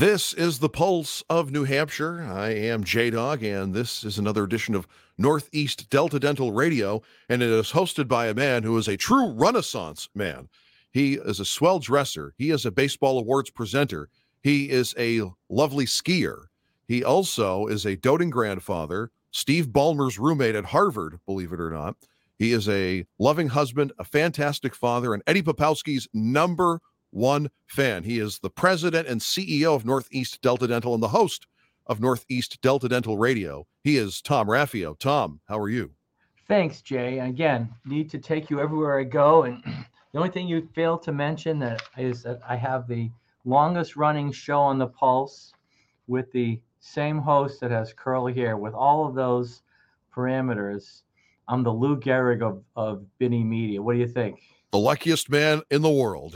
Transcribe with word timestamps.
This 0.00 0.32
is 0.32 0.60
the 0.60 0.70
Pulse 0.70 1.22
of 1.28 1.52
New 1.52 1.64
Hampshire. 1.64 2.22
I 2.22 2.54
am 2.54 2.84
J 2.84 3.10
Dog, 3.10 3.42
and 3.42 3.74
this 3.74 4.02
is 4.02 4.16
another 4.16 4.44
edition 4.44 4.74
of 4.74 4.88
Northeast 5.18 5.90
Delta 5.90 6.18
Dental 6.18 6.52
Radio. 6.52 7.02
And 7.28 7.42
it 7.42 7.50
is 7.50 7.72
hosted 7.72 8.08
by 8.08 8.28
a 8.28 8.34
man 8.34 8.62
who 8.62 8.78
is 8.78 8.88
a 8.88 8.96
true 8.96 9.30
Renaissance 9.30 10.08
man. 10.14 10.48
He 10.90 11.16
is 11.16 11.38
a 11.38 11.44
swell 11.44 11.80
dresser, 11.80 12.32
he 12.38 12.48
is 12.48 12.64
a 12.64 12.70
baseball 12.70 13.18
awards 13.18 13.50
presenter, 13.50 14.08
he 14.42 14.70
is 14.70 14.94
a 14.96 15.20
lovely 15.50 15.84
skier. 15.84 16.44
He 16.88 17.04
also 17.04 17.66
is 17.66 17.84
a 17.84 17.96
doting 17.96 18.30
grandfather, 18.30 19.10
Steve 19.32 19.68
Ballmer's 19.68 20.18
roommate 20.18 20.54
at 20.54 20.64
Harvard, 20.64 21.20
believe 21.26 21.52
it 21.52 21.60
or 21.60 21.70
not. 21.70 21.94
He 22.38 22.52
is 22.52 22.70
a 22.70 23.04
loving 23.18 23.48
husband, 23.48 23.92
a 23.98 24.04
fantastic 24.04 24.74
father, 24.74 25.12
and 25.12 25.22
Eddie 25.26 25.42
Popowski's 25.42 26.08
number 26.14 26.80
one 27.10 27.50
fan. 27.66 28.04
He 28.04 28.18
is 28.18 28.38
the 28.38 28.50
president 28.50 29.08
and 29.08 29.20
CEO 29.20 29.74
of 29.74 29.84
Northeast 29.84 30.40
Delta 30.42 30.66
Dental 30.66 30.94
and 30.94 31.02
the 31.02 31.08
host 31.08 31.46
of 31.86 32.00
Northeast 32.00 32.60
Delta 32.62 32.88
Dental 32.88 33.18
Radio. 33.18 33.66
He 33.82 33.96
is 33.96 34.22
Tom 34.22 34.46
Raffio. 34.48 34.98
Tom, 34.98 35.40
how 35.48 35.58
are 35.58 35.68
you? 35.68 35.92
Thanks, 36.48 36.82
Jay. 36.82 37.18
Again, 37.18 37.68
need 37.84 38.10
to 38.10 38.18
take 38.18 38.50
you 38.50 38.60
everywhere 38.60 38.98
I 38.98 39.04
go. 39.04 39.44
And 39.44 39.62
the 40.12 40.18
only 40.18 40.30
thing 40.30 40.48
you 40.48 40.68
failed 40.74 41.02
to 41.04 41.12
mention 41.12 41.58
that 41.60 41.82
is 41.96 42.22
that 42.24 42.40
I 42.48 42.56
have 42.56 42.86
the 42.86 43.10
longest 43.44 43.96
running 43.96 44.32
show 44.32 44.60
on 44.60 44.78
the 44.78 44.86
Pulse 44.86 45.52
with 46.06 46.30
the 46.32 46.60
same 46.80 47.18
host 47.18 47.60
that 47.60 47.70
has 47.70 47.92
curly 47.92 48.34
hair. 48.34 48.56
With 48.56 48.74
all 48.74 49.06
of 49.06 49.14
those 49.14 49.62
parameters, 50.14 51.02
I'm 51.48 51.62
the 51.62 51.72
Lou 51.72 51.98
Gehrig 51.98 52.42
of, 52.42 52.62
of 52.76 53.04
Binnie 53.18 53.44
Media. 53.44 53.82
What 53.82 53.94
do 53.94 53.98
you 53.98 54.08
think? 54.08 54.40
The 54.72 54.78
luckiest 54.78 55.30
man 55.30 55.62
in 55.70 55.82
the 55.82 55.90
world. 55.90 56.34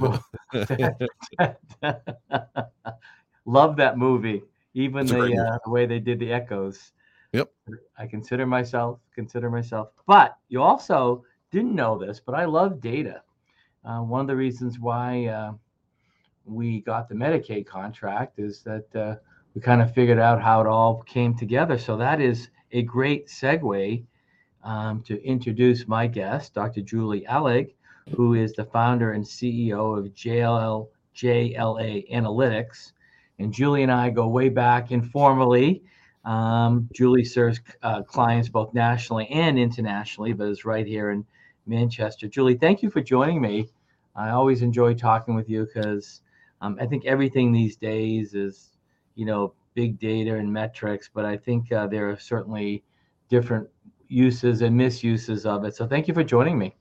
Love 3.47 3.77
that 3.77 3.99
movie. 3.99 4.43
Even 4.75 5.07
the, 5.07 5.21
uh, 5.21 5.59
the 5.65 5.71
way 5.71 5.87
they 5.87 6.01
did 6.01 6.19
the 6.19 6.33
echoes. 6.33 6.93
Yep. 7.33 7.51
I 7.99 8.07
consider 8.07 8.47
myself 8.47 9.01
consider 9.15 9.51
myself. 9.51 9.89
But 10.07 10.37
you 10.49 10.63
also 10.63 11.25
didn't 11.51 11.75
know 11.75 11.99
this, 11.99 12.21
but 12.25 12.35
I 12.35 12.45
love 12.45 12.81
data. 12.81 13.23
Uh, 13.85 14.01
one 14.01 14.21
of 14.21 14.27
the 14.27 14.37
reasons 14.37 14.79
why 14.79 15.27
uh, 15.27 15.53
we 16.45 16.81
got 16.81 17.09
the 17.09 17.15
Medicaid 17.15 17.67
contract 17.67 18.39
is 18.39 18.63
that 18.63 18.97
uh, 18.97 19.17
we 19.55 19.61
kind 19.61 19.83
of 19.83 19.95
figured 19.95 20.19
out 20.19 20.43
how 20.43 20.61
it 20.61 20.67
all 20.67 21.03
came 21.03 21.37
together. 21.37 21.79
So 21.79 21.97
that 21.97 22.21
is 22.21 22.49
a 22.73 22.83
great 22.83 23.29
segue 23.29 24.05
um, 24.65 25.03
to 25.03 25.23
introduce 25.25 25.87
my 25.87 26.07
guest, 26.07 26.55
Dr. 26.55 26.81
Julie 26.81 27.27
Alig 27.29 27.75
who 28.13 28.35
is 28.35 28.53
the 28.53 28.65
founder 28.65 29.13
and 29.13 29.25
CEO 29.25 29.99
of 29.99 30.13
JLL, 30.15 30.89
JLA 31.17 32.11
Analytics. 32.13 32.93
And 33.39 33.53
Julie 33.53 33.83
and 33.83 33.93
I 33.93 34.11
go 34.11 34.29
way 34.29 34.49
back 34.49 34.93
informally. 34.93 35.83
Um, 36.25 36.89
Julie 36.95 37.25
serves 37.25 37.61
uh, 37.83 38.03
clients 38.03 38.49
both 38.49 38.73
nationally 38.75 39.27
and 39.29 39.59
internationally, 39.59 40.33
but 40.33 40.49
is 40.49 40.65
right 40.65 40.87
here 40.87 41.11
in 41.11 41.25
Manchester. 41.67 42.29
Julie, 42.29 42.57
thank 42.57 42.83
you 42.83 42.91
for 42.91 43.01
joining 43.01 43.41
me. 43.41 43.69
I 44.17 44.31
always 44.31 44.63
enjoy 44.63 44.95
talking 44.95 45.35
with 45.35 45.49
you 45.49 45.67
because 45.67 46.23
um, 46.61 46.79
I 46.81 46.87
think 46.87 47.05
everything 47.05 47.53
these 47.53 47.77
days 47.77 48.35
is, 48.35 48.71
you 49.17 49.27
know, 49.27 49.55
big 49.75 49.99
data 49.99 50.37
and 50.37 50.53
metrics, 50.53 51.11
but 51.13 51.25
I 51.25 51.37
think 51.37 51.73
uh, 51.73 51.89
there 51.89 52.09
are 52.09 52.19
certainly 52.19 52.85
different 53.29 53.69
uses 54.09 54.63
and 54.63 54.77
misuses 54.77 55.47
of 55.47 55.65
it. 55.65 55.75
So 55.75 55.87
thank 55.87 56.07
you 56.07 56.15
for 56.15 56.23
joining 56.23 56.59
me. 56.59 56.77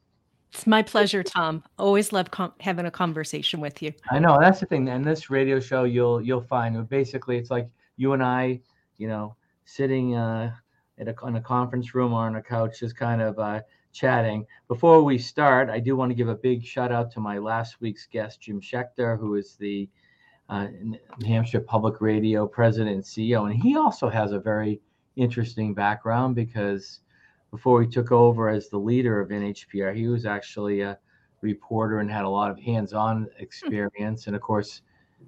It's 0.53 0.67
my 0.67 0.83
pleasure, 0.83 1.23
Tom. 1.23 1.63
Always 1.79 2.13
love 2.13 2.29
com- 2.29 2.53
having 2.59 2.85
a 2.85 2.91
conversation 2.91 3.59
with 3.59 3.81
you. 3.81 3.91
I 4.11 4.19
know 4.19 4.37
that's 4.39 4.59
the 4.59 4.67
thing. 4.67 4.87
And 4.87 5.03
this 5.03 5.29
radio 5.29 5.59
show, 5.59 5.83
you'll 5.83 6.21
you'll 6.21 6.41
find 6.41 6.87
basically 6.87 7.37
it's 7.37 7.49
like 7.49 7.67
you 7.97 8.13
and 8.13 8.23
I, 8.23 8.61
you 8.97 9.07
know, 9.07 9.35
sitting 9.65 10.15
uh, 10.15 10.53
at 10.99 11.07
a, 11.07 11.15
in 11.27 11.37
a 11.37 11.41
conference 11.41 11.95
room 11.95 12.13
or 12.13 12.25
on 12.25 12.35
a 12.35 12.41
couch, 12.41 12.79
just 12.79 12.95
kind 12.95 13.21
of 13.21 13.39
uh, 13.39 13.61
chatting. 13.93 14.45
Before 14.67 15.03
we 15.03 15.17
start, 15.17 15.69
I 15.69 15.79
do 15.79 15.95
want 15.95 16.11
to 16.11 16.15
give 16.15 16.29
a 16.29 16.35
big 16.35 16.63
shout 16.63 16.91
out 16.91 17.11
to 17.11 17.19
my 17.19 17.39
last 17.39 17.81
week's 17.81 18.05
guest, 18.05 18.41
Jim 18.41 18.61
Schachter, 18.61 19.19
who 19.19 19.35
is 19.35 19.55
the 19.55 19.89
uh, 20.49 20.67
New 20.81 20.99
Hampshire 21.25 21.61
Public 21.61 21.99
Radio 21.99 22.45
president 22.45 22.93
and 22.93 23.03
CEO, 23.03 23.49
and 23.49 23.59
he 23.59 23.75
also 23.75 24.07
has 24.07 24.33
a 24.33 24.39
very 24.39 24.81
interesting 25.15 25.73
background 25.73 26.35
because 26.35 26.99
before 27.53 27.83
he 27.83 27.87
took 27.87 28.11
over 28.11 28.49
as 28.49 28.67
the 28.67 28.77
leader 28.79 29.21
of 29.21 29.29
NHPR. 29.29 29.95
He 29.95 30.07
was 30.07 30.25
actually 30.25 30.81
a 30.81 30.97
reporter 31.41 31.99
and 31.99 32.09
had 32.09 32.25
a 32.25 32.29
lot 32.29 32.49
of 32.49 32.57
hands-on 32.57 33.27
experience. 33.37 34.25
And 34.25 34.35
of 34.35 34.41
course, 34.41 34.81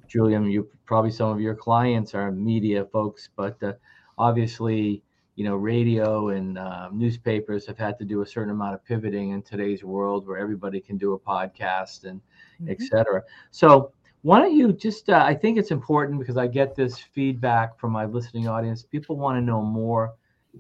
Julian, 0.08 0.50
you 0.50 0.68
probably 0.88 1.12
some 1.12 1.30
of 1.30 1.40
your 1.40 1.54
clients 1.54 2.16
are 2.16 2.32
media 2.32 2.84
folks, 2.86 3.30
but 3.36 3.62
uh, 3.62 3.74
obviously, 4.18 5.04
you 5.36 5.44
know, 5.46 5.56
radio 5.56 6.30
and 6.30 6.58
uh, 6.58 6.90
newspapers 6.92 7.68
have 7.68 7.78
had 7.78 8.00
to 8.00 8.06
do 8.06 8.24
a 8.24 8.26
certain 8.26 8.50
amount 8.50 8.74
of 8.74 8.84
pivoting 8.84 9.30
in 9.30 9.44
today's 9.44 9.84
world 9.84 10.26
where 10.28 10.40
everybody 10.40 10.80
can 10.80 10.98
do 10.98 11.14
a 11.14 11.20
podcast 11.20 12.06
and 12.06 12.20
mm-hmm. 12.60 12.72
et 12.72 12.82
cetera. 12.82 13.22
So 13.52 13.92
why 14.24 14.40
don't 14.40 14.56
you 14.56 14.74
just 14.74 15.08
uh, 15.12 15.22
i 15.24 15.36
think 15.36 15.56
it's 15.60 15.70
important 15.70 16.18
because 16.18 16.36
i 16.36 16.48
get 16.48 16.76
this 16.76 16.98
feedback 16.98 17.80
from 17.80 17.92
my 17.92 18.06
listening 18.06 18.48
audience 18.48 18.82
people 18.82 19.16
want 19.16 19.38
to 19.38 19.42
know 19.42 19.62
more 19.62 20.16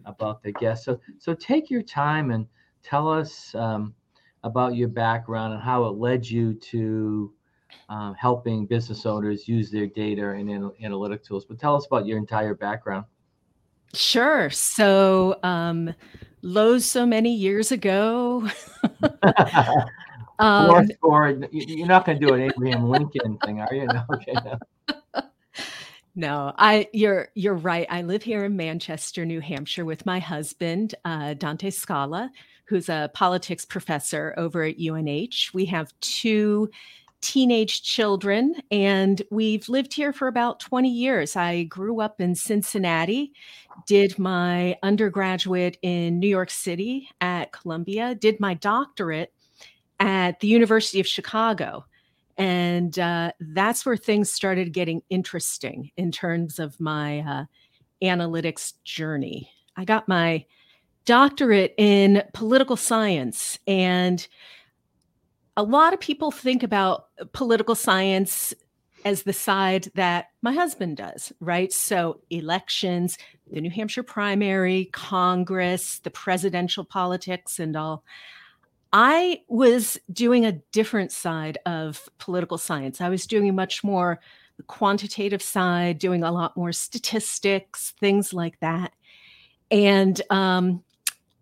about 0.05 0.43
the 0.43 0.51
guest. 0.53 0.85
So, 0.85 0.99
so 1.19 1.33
take 1.33 1.69
your 1.69 1.81
time 1.81 2.31
and 2.31 2.47
tell 2.83 3.07
us 3.07 3.53
um, 3.55 3.93
about 4.43 4.75
your 4.75 4.87
background 4.87 5.53
and 5.53 5.61
how 5.61 5.85
it 5.85 5.97
led 5.97 6.27
you 6.27 6.53
to 6.53 7.33
um, 7.89 8.15
helping 8.15 8.65
business 8.65 9.05
owners 9.05 9.47
use 9.47 9.71
their 9.71 9.87
data 9.87 10.29
and 10.31 10.49
anal- 10.49 10.75
analytic 10.81 11.23
tools. 11.23 11.45
But 11.45 11.59
tell 11.59 11.75
us 11.75 11.85
about 11.85 12.05
your 12.05 12.17
entire 12.17 12.55
background. 12.55 13.05
Sure. 13.93 14.49
So, 14.49 15.39
um, 15.43 15.93
Lowe's 16.41 16.85
so 16.85 17.05
many 17.05 17.33
years 17.33 17.71
ago. 17.71 18.47
um, 20.39 20.69
or, 20.69 20.85
or, 21.01 21.29
you're 21.51 21.87
not 21.87 22.05
going 22.05 22.19
to 22.19 22.25
do 22.25 22.33
an 22.33 22.41
Abraham 22.41 22.89
Lincoln 22.89 23.37
thing, 23.43 23.61
are 23.61 23.73
you? 23.73 23.87
No, 23.91 24.03
okay. 24.11 24.39
No. 24.43 24.57
No, 26.15 26.53
I 26.57 26.87
you're 26.93 27.29
you're 27.35 27.55
right. 27.55 27.85
I 27.89 28.01
live 28.01 28.23
here 28.23 28.45
in 28.45 28.55
Manchester, 28.55 29.25
New 29.25 29.41
Hampshire, 29.41 29.83
with 29.83 30.05
my 30.05 30.19
husband, 30.19 30.95
uh, 31.03 31.33
Dante 31.33 31.69
Scala, 31.69 32.31
who's 32.65 32.87
a 32.87 33.11
politics 33.13 33.65
professor 33.65 34.33
over 34.37 34.63
at 34.63 34.77
UNH. 34.79 35.51
We 35.53 35.65
have 35.65 35.93
two 35.99 36.69
teenage 37.21 37.83
children, 37.83 38.55
and 38.71 39.21
we've 39.29 39.67
lived 39.67 39.93
here 39.93 40.13
for 40.13 40.27
about 40.27 40.59
20 40.61 40.89
years. 40.89 41.35
I 41.35 41.63
grew 41.63 41.99
up 41.99 42.21
in 42.21 42.35
Cincinnati, 42.35 43.33
did 43.85 44.17
my 44.17 44.77
undergraduate 44.83 45.77
in 45.81 46.19
New 46.19 46.27
York 46.29 46.49
City 46.51 47.09
at 47.19 47.51
Columbia, 47.51 48.15
did 48.15 48.39
my 48.39 48.53
doctorate 48.53 49.33
at 49.99 50.39
the 50.39 50.47
University 50.47 50.99
of 50.99 51.07
Chicago. 51.07 51.85
And 52.37 52.97
uh, 52.99 53.31
that's 53.39 53.85
where 53.85 53.97
things 53.97 54.31
started 54.31 54.73
getting 54.73 55.01
interesting 55.09 55.91
in 55.95 56.11
terms 56.11 56.59
of 56.59 56.79
my 56.79 57.19
uh, 57.19 57.45
analytics 58.03 58.73
journey. 58.83 59.49
I 59.77 59.85
got 59.85 60.07
my 60.07 60.45
doctorate 61.05 61.73
in 61.77 62.23
political 62.33 62.75
science. 62.75 63.59
And 63.67 64.27
a 65.55 65.63
lot 65.63 65.93
of 65.93 65.99
people 65.99 66.31
think 66.31 66.63
about 66.63 67.07
political 67.31 67.75
science 67.75 68.53
as 69.05 69.23
the 69.23 69.33
side 69.33 69.87
that 69.93 70.31
my 70.41 70.51
husband 70.51 70.97
does, 70.97 71.31
right? 71.39 71.71
So, 71.71 72.21
elections, 72.31 73.19
the 73.51 73.61
New 73.61 73.69
Hampshire 73.69 74.03
primary, 74.03 74.89
Congress, 74.91 75.99
the 75.99 76.09
presidential 76.09 76.83
politics, 76.83 77.59
and 77.59 77.75
all. 77.77 78.03
I 78.97 79.41
was 79.49 79.99
doing 80.13 80.45
a 80.45 80.53
different 80.71 81.11
side 81.11 81.57
of 81.65 82.07
political 82.17 82.57
science. 82.57 83.01
I 83.01 83.09
was 83.09 83.27
doing 83.27 83.49
a 83.49 83.51
much 83.53 83.83
more 83.83 84.21
the 84.55 84.63
quantitative 84.63 85.41
side, 85.41 85.99
doing 85.99 86.23
a 86.23 86.31
lot 86.31 86.55
more 86.55 86.71
statistics, 86.71 87.93
things 87.99 88.31
like 88.31 88.57
that. 88.61 88.93
And 89.69 90.21
um, 90.29 90.81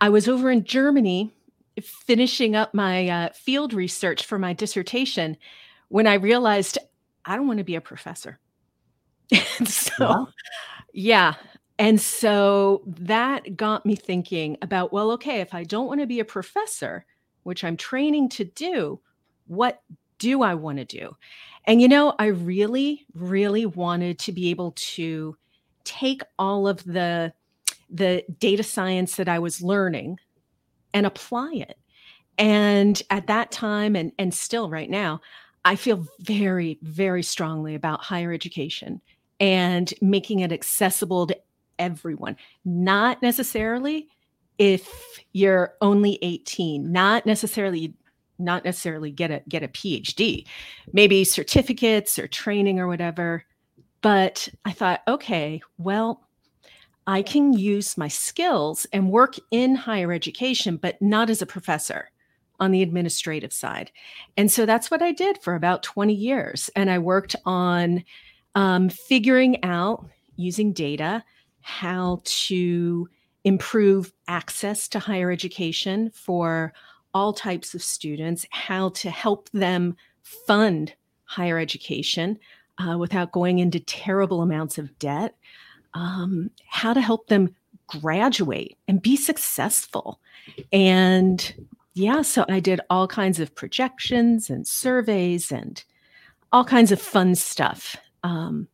I 0.01 0.09
was 0.09 0.27
over 0.27 0.49
in 0.49 0.63
Germany 0.63 1.31
finishing 1.79 2.55
up 2.55 2.73
my 2.73 3.07
uh, 3.07 3.29
field 3.33 3.71
research 3.71 4.25
for 4.25 4.39
my 4.39 4.53
dissertation 4.53 5.37
when 5.89 6.07
I 6.07 6.15
realized 6.15 6.79
I 7.23 7.35
don't 7.35 7.45
want 7.45 7.59
to 7.59 7.63
be 7.63 7.75
a 7.75 7.81
professor. 7.81 8.39
so, 9.63 10.27
yeah. 10.91 11.35
And 11.77 12.01
so 12.01 12.81
that 12.87 13.55
got 13.55 13.85
me 13.85 13.95
thinking 13.95 14.57
about 14.63 14.91
well, 14.91 15.11
okay, 15.11 15.41
if 15.41 15.53
I 15.53 15.65
don't 15.65 15.85
want 15.85 15.99
to 15.99 16.07
be 16.07 16.19
a 16.19 16.25
professor, 16.25 17.05
which 17.43 17.63
I'm 17.63 17.77
training 17.77 18.29
to 18.29 18.45
do, 18.45 18.99
what 19.47 19.81
do 20.19 20.41
I 20.41 20.53
want 20.55 20.77
to 20.77 20.85
do? 20.85 21.15
And 21.65 21.81
you 21.81 21.87
know, 21.87 22.13
I 22.19 22.27
really, 22.27 23.05
really 23.13 23.65
wanted 23.65 24.19
to 24.19 24.31
be 24.31 24.49
able 24.49 24.73
to 24.75 25.37
take 25.83 26.21
all 26.39 26.67
of 26.67 26.83
the 26.83 27.33
the 27.89 28.23
data 28.39 28.63
science 28.63 29.17
that 29.17 29.29
I 29.29 29.39
was 29.39 29.61
learning 29.61 30.19
and 30.93 31.05
apply 31.05 31.53
it. 31.53 31.77
And 32.37 33.01
at 33.09 33.27
that 33.27 33.51
time 33.51 33.95
and 33.95 34.11
and 34.17 34.33
still 34.33 34.69
right 34.69 34.89
now, 34.89 35.21
I 35.65 35.75
feel 35.75 36.05
very 36.19 36.79
very 36.81 37.23
strongly 37.23 37.75
about 37.75 38.01
higher 38.01 38.33
education 38.33 39.01
and 39.39 39.93
making 40.01 40.39
it 40.39 40.51
accessible 40.51 41.27
to 41.27 41.37
everyone, 41.79 42.37
not 42.65 43.21
necessarily 43.21 44.07
if 44.63 45.19
you're 45.33 45.73
only 45.81 46.17
18, 46.21 46.89
not 46.89 47.25
necessarily 47.25 47.93
not 48.39 48.63
necessarily 48.63 49.11
get 49.11 49.29
a 49.29 49.41
get 49.47 49.61
a 49.61 49.67
PhD, 49.67 50.45
maybe 50.93 51.23
certificates 51.25 52.17
or 52.17 52.27
training 52.27 52.79
or 52.79 52.87
whatever. 52.87 53.43
But 54.01 54.47
I 54.63 54.71
thought, 54.71 55.01
okay, 55.07 55.61
well, 55.77 56.27
I 57.07 57.23
can 57.23 57.51
use 57.51 57.97
my 57.97 58.07
skills 58.07 58.87
and 58.93 59.11
work 59.11 59.35
in 59.51 59.75
higher 59.75 60.13
education, 60.13 60.77
but 60.77 61.01
not 61.01 61.29
as 61.29 61.41
a 61.41 61.45
professor 61.45 62.09
on 62.59 62.71
the 62.71 62.81
administrative 62.81 63.51
side. 63.51 63.91
And 64.37 64.49
so 64.49 64.65
that's 64.65 64.89
what 64.89 65.01
I 65.01 65.11
did 65.11 65.41
for 65.41 65.55
about 65.55 65.83
20 65.83 66.13
years. 66.13 66.69
And 66.75 66.89
I 66.89 66.99
worked 66.99 67.35
on 67.45 68.03
um, 68.55 68.89
figuring 68.89 69.61
out 69.63 70.07
using 70.37 70.71
data 70.71 71.23
how 71.61 72.21
to 72.23 73.09
improve 73.43 74.13
access 74.27 74.87
to 74.89 74.99
higher 74.99 75.31
education 75.31 76.11
for 76.13 76.73
all 77.13 77.33
types 77.33 77.73
of 77.75 77.83
students, 77.83 78.45
how 78.49 78.89
to 78.89 79.09
help 79.09 79.49
them 79.51 79.95
fund 80.23 80.93
higher 81.25 81.59
education 81.59 82.39
uh, 82.79 82.97
without 82.97 83.31
going 83.31 83.59
into 83.59 83.79
terrible 83.79 84.41
amounts 84.41 84.77
of 84.77 84.97
debt, 84.99 85.35
um, 85.93 86.49
how 86.67 86.93
to 86.93 87.01
help 87.01 87.27
them 87.27 87.53
graduate 87.87 88.77
and 88.87 89.01
be 89.01 89.15
successful. 89.15 90.19
And 90.71 91.53
yeah, 91.93 92.21
so 92.23 92.45
I 92.49 92.59
did 92.59 92.81
all 92.89 93.07
kinds 93.07 93.39
of 93.39 93.53
projections 93.53 94.49
and 94.49 94.67
surveys 94.67 95.51
and 95.51 95.83
all 96.51 96.65
kinds 96.65 96.91
of 96.91 97.01
fun 97.01 97.35
stuff. 97.35 97.95
Um, 98.23 98.67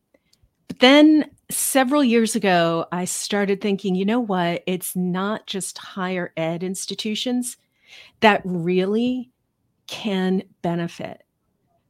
but 0.67 0.79
then 0.79 1.29
several 1.51 2.03
years 2.03 2.35
ago, 2.35 2.85
I 2.91 3.05
started 3.05 3.61
thinking, 3.61 3.95
you 3.95 4.05
know 4.05 4.19
what? 4.19 4.63
It's 4.67 4.95
not 4.95 5.47
just 5.47 5.77
higher 5.77 6.31
ed 6.37 6.63
institutions 6.63 7.57
that 8.19 8.41
really 8.45 9.31
can 9.87 10.43
benefit 10.61 11.23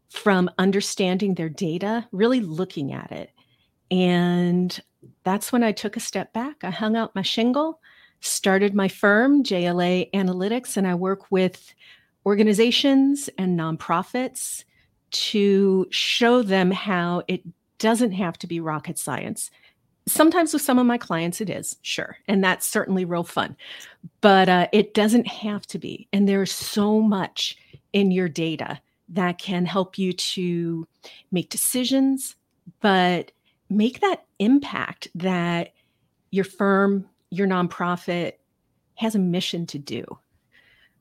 from 0.10 0.50
understanding 0.58 1.36
their 1.36 1.50
data, 1.50 2.08
really 2.12 2.40
looking 2.40 2.94
at 2.94 3.12
it. 3.12 3.32
And 3.92 4.80
that's 5.24 5.52
when 5.52 5.64
I 5.64 5.72
took 5.72 5.98
a 5.98 6.02
step 6.02 6.34
back. 6.34 6.64
I 6.64 6.70
hung 6.70 6.96
out 6.96 7.16
my 7.16 7.22
shingle, 7.22 7.80
started 8.22 8.74
my 8.74 8.88
firm, 8.88 9.44
JLA 9.44 10.12
Analytics, 10.12 10.78
and 10.78 10.88
I 10.88 10.96
work 10.96 11.32
with 11.32 11.74
organizations 12.26 13.30
and 13.38 13.60
nonprofits 13.60 14.64
to 15.12 15.88
show 15.90 16.44
them 16.44 16.72
how 16.72 17.24
it 17.28 17.42
doesn't 17.80 18.12
have 18.12 18.38
to 18.40 18.48
be 18.48 18.60
rocket 18.60 18.98
science. 18.98 19.50
Sometimes 20.08 20.54
with 20.54 20.62
some 20.62 20.80
of 20.80 20.86
my 20.86 20.98
clients, 20.98 21.40
it 21.42 21.50
is, 21.50 21.78
sure. 21.82 22.18
And 22.28 22.44
that's 22.44 22.66
certainly 22.68 23.06
real 23.06 23.24
fun. 23.24 23.56
But 24.22 24.50
uh, 24.50 24.68
it 24.72 24.94
doesn't 24.94 25.28
have 25.28 25.66
to 25.68 25.80
be. 25.80 26.08
And 26.14 26.28
there's 26.28 26.52
so 26.52 27.00
much 27.00 27.58
in 27.94 28.12
your 28.12 28.30
data 28.30 28.80
that 29.10 29.38
can 29.38 29.66
help 29.66 29.98
you 29.98 30.14
to 30.14 30.88
make 31.32 31.50
decisions, 31.50 32.36
but 32.82 33.32
make 33.70 34.02
that 34.02 34.26
impact 34.40 35.08
that 35.16 35.74
your 36.32 36.46
firm, 36.46 37.08
your 37.30 37.48
nonprofit 37.48 38.34
has 38.96 39.16
a 39.16 39.20
mission 39.20 39.66
to 39.68 39.80
do. 39.80 40.04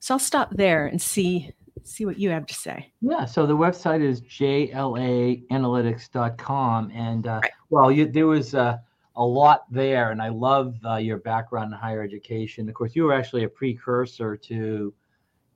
So 0.00 0.14
I'll 0.14 0.20
stop 0.20 0.50
there 0.52 0.86
and 0.86 1.00
see 1.02 1.52
see 1.84 2.06
what 2.06 2.18
you 2.18 2.30
have 2.30 2.46
to 2.46 2.54
say. 2.54 2.92
Yeah, 3.00 3.24
so 3.24 3.46
the 3.46 3.56
website 3.56 4.02
is 4.02 4.22
jlaanalytics.com. 4.22 6.90
And 6.92 7.26
uh, 7.26 7.40
right. 7.42 7.52
well, 7.70 7.92
you, 7.92 8.06
there 8.06 8.26
was 8.26 8.54
uh, 8.54 8.78
a 9.16 9.24
lot 9.24 9.64
there, 9.70 10.10
and 10.10 10.22
I 10.22 10.28
love 10.28 10.76
uh, 10.84 10.96
your 10.96 11.18
background 11.18 11.72
in 11.72 11.78
higher 11.78 12.02
education. 12.02 12.68
Of 12.68 12.74
course, 12.74 12.94
you 12.94 13.04
were 13.04 13.12
actually 13.12 13.44
a 13.44 13.48
precursor 13.48 14.36
to, 14.36 14.94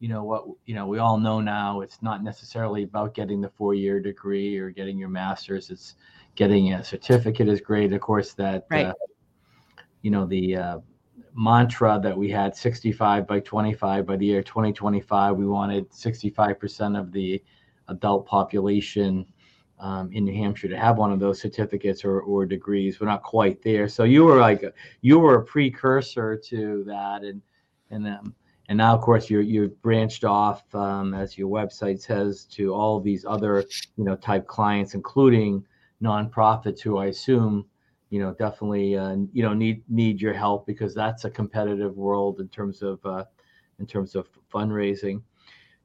you 0.00 0.08
know, 0.08 0.24
what 0.24 0.44
you 0.66 0.74
know 0.74 0.86
we 0.86 0.98
all 0.98 1.18
know 1.18 1.40
now. 1.40 1.80
It's 1.80 2.02
not 2.02 2.22
necessarily 2.22 2.82
about 2.82 3.14
getting 3.14 3.40
the 3.40 3.50
four-year 3.50 4.00
degree 4.00 4.58
or 4.58 4.70
getting 4.70 4.98
your 4.98 5.08
master's. 5.08 5.70
It's 5.70 5.94
getting 6.34 6.72
a 6.72 6.82
certificate 6.82 7.48
is 7.48 7.60
great. 7.60 7.92
Of 7.92 8.00
course, 8.00 8.32
that 8.34 8.66
right. 8.70 8.86
Uh, 8.86 8.94
you 10.02 10.10
know 10.10 10.26
the 10.26 10.56
uh, 10.56 10.78
mantra 11.34 11.98
that 12.02 12.16
we 12.16 12.30
had 12.30 12.54
65 12.54 13.26
by 13.26 13.40
25 13.40 14.06
by 14.06 14.16
the 14.16 14.26
year 14.26 14.42
2025 14.42 15.36
we 15.36 15.46
wanted 15.46 15.90
65% 15.90 16.98
of 16.98 17.10
the 17.10 17.42
adult 17.88 18.26
population 18.26 19.26
um, 19.82 20.10
in 20.12 20.24
new 20.24 20.34
hampshire 20.34 20.68
to 20.68 20.78
have 20.78 20.96
one 20.96 21.12
of 21.12 21.18
those 21.18 21.40
certificates 21.40 22.04
or, 22.04 22.20
or 22.20 22.46
degrees. 22.46 23.00
We're 23.00 23.08
not 23.08 23.24
quite 23.24 23.62
there. 23.62 23.88
So 23.88 24.04
you 24.04 24.24
were 24.24 24.38
like 24.38 24.62
a, 24.62 24.72
you 25.00 25.18
were 25.18 25.36
a 25.36 25.44
precursor 25.44 26.36
to 26.36 26.84
that 26.84 27.24
and 27.24 27.42
and 27.90 28.06
um, 28.06 28.34
and 28.68 28.78
now 28.78 28.94
of 28.94 29.02
course 29.02 29.28
you're 29.28 29.42
you've 29.42 29.80
branched 29.82 30.24
off 30.24 30.72
um, 30.74 31.14
as 31.14 31.36
your 31.36 31.48
website 31.48 32.00
says 32.00 32.44
to 32.44 32.72
all 32.72 33.00
these 33.00 33.24
other 33.24 33.64
you 33.96 34.04
know 34.04 34.16
type 34.16 34.46
clients 34.46 34.94
including 34.94 35.64
nonprofits 36.02 36.80
who 36.80 36.96
i 36.96 37.06
assume 37.06 37.66
you 38.12 38.18
know 38.18 38.34
definitely 38.34 38.94
uh, 38.94 39.16
you 39.32 39.42
know 39.42 39.54
need 39.54 39.82
need 39.88 40.20
your 40.20 40.34
help 40.34 40.66
because 40.66 40.94
that's 40.94 41.24
a 41.24 41.30
competitive 41.30 41.96
world 41.96 42.40
in 42.40 42.48
terms 42.48 42.82
of 42.82 43.04
uh, 43.06 43.24
in 43.78 43.86
terms 43.86 44.14
of 44.14 44.28
fundraising. 44.52 45.22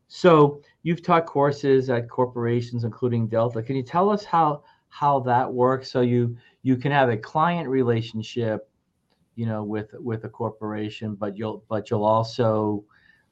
So 0.10 0.62
you've 0.84 1.02
taught 1.02 1.26
courses 1.26 1.90
at 1.90 2.10
corporations, 2.10 2.84
including 2.84 3.30
Delta. 3.30 3.64
Can 3.64 3.78
you 3.78 3.82
tell 3.82 4.10
us 4.10 4.26
how 4.26 4.64
how 4.90 5.22
that 5.22 5.52
works? 5.52 5.90
So 5.90 6.02
you 6.02 6.36
you 6.64 6.76
can 6.76 6.92
have 6.92 7.08
a 7.08 7.16
client 7.16 7.70
relationship, 7.70 8.70
you 9.36 9.46
know, 9.46 9.64
with 9.64 9.94
with 9.94 10.26
a 10.26 10.30
corporation, 10.30 11.16
but 11.16 11.38
you'll 11.38 11.64
but 11.70 11.90
you'll 11.90 12.04
also 12.04 12.84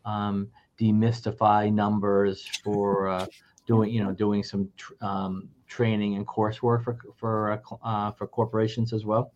um, 0.05 0.47
demystify 0.79 1.69
numbers 1.69 2.47
for 2.63 3.09
uh, 3.09 3.27
doing 3.67 3.91
you 3.91 4.01
know 4.01 4.13
doing 4.13 4.41
some 4.41 4.69
um, 5.01 5.49
training 5.67 6.15
and 6.15 6.27
coursework 6.27 6.83
for 6.83 6.97
for 7.15 7.51
uh, 7.51 7.75
uh, 7.83 8.11
for 8.11 8.27
corporations 8.27 8.93
as 8.93 9.05
well? 9.05 9.31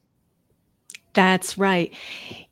That's 1.13 1.57
right. 1.57 1.93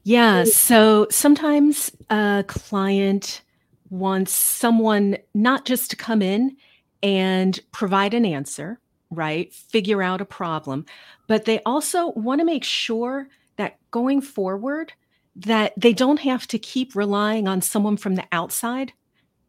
Yeah. 0.03 0.43
So 0.45 1.07
sometimes 1.11 1.91
a 2.09 2.43
client 2.47 3.41
wants 3.89 4.33
someone 4.33 5.17
not 5.33 5.65
just 5.65 5.91
to 5.91 5.95
come 5.95 6.21
in 6.21 6.57
and 7.03 7.59
provide 7.71 8.13
an 8.13 8.25
answer, 8.25 8.79
right? 9.11 9.53
Figure 9.53 10.01
out 10.01 10.21
a 10.21 10.25
problem, 10.25 10.85
but 11.27 11.45
they 11.45 11.61
also 11.63 12.11
want 12.11 12.41
to 12.41 12.45
make 12.45 12.63
sure 12.63 13.29
that 13.57 13.77
going 13.91 14.21
forward 14.21 14.93
that 15.35 15.73
they 15.77 15.93
don't 15.93 16.19
have 16.19 16.47
to 16.47 16.57
keep 16.57 16.95
relying 16.95 17.47
on 17.47 17.61
someone 17.61 17.95
from 17.95 18.15
the 18.15 18.25
outside 18.31 18.91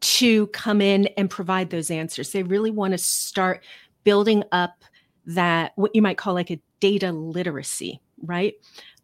to 0.01 0.47
come 0.47 0.81
in 0.81 1.07
and 1.17 1.29
provide 1.29 1.71
those 1.71 1.91
answers. 1.91 2.31
They 2.31 2.43
really 2.43 2.71
want 2.71 2.91
to 2.91 2.97
start 2.97 3.63
building 4.03 4.43
up 4.51 4.83
that 5.25 5.73
what 5.75 5.95
you 5.95 6.01
might 6.01 6.17
call 6.17 6.33
like 6.33 6.51
a 6.51 6.61
data 6.79 7.11
literacy, 7.11 8.01
right? 8.23 8.53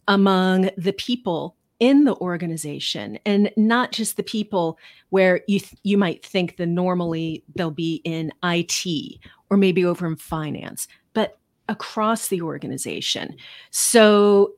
Among 0.08 0.70
the 0.78 0.94
people 0.94 1.56
in 1.80 2.06
the 2.06 2.16
organization 2.16 3.20
and 3.26 3.52
not 3.58 3.92
just 3.92 4.16
the 4.18 4.24
people 4.24 4.80
where 5.10 5.42
you 5.48 5.60
th- 5.60 5.80
you 5.84 5.98
might 5.98 6.26
think 6.26 6.58
that 6.58 6.68
normally 6.68 7.44
they'll 7.56 7.70
be 7.70 8.02
in 8.06 8.32
IT 8.44 9.20
or 9.50 9.58
maybe 9.58 9.86
over 9.86 10.08
in 10.08 10.16
finance, 10.16 10.88
but 11.14 11.38
across 11.68 12.30
the 12.30 12.42
organization. 12.42 13.36
So, 13.72 14.54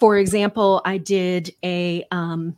for 0.00 0.16
example, 0.16 0.80
I 0.84 0.98
did 0.98 1.54
a 1.62 2.04
um, 2.10 2.56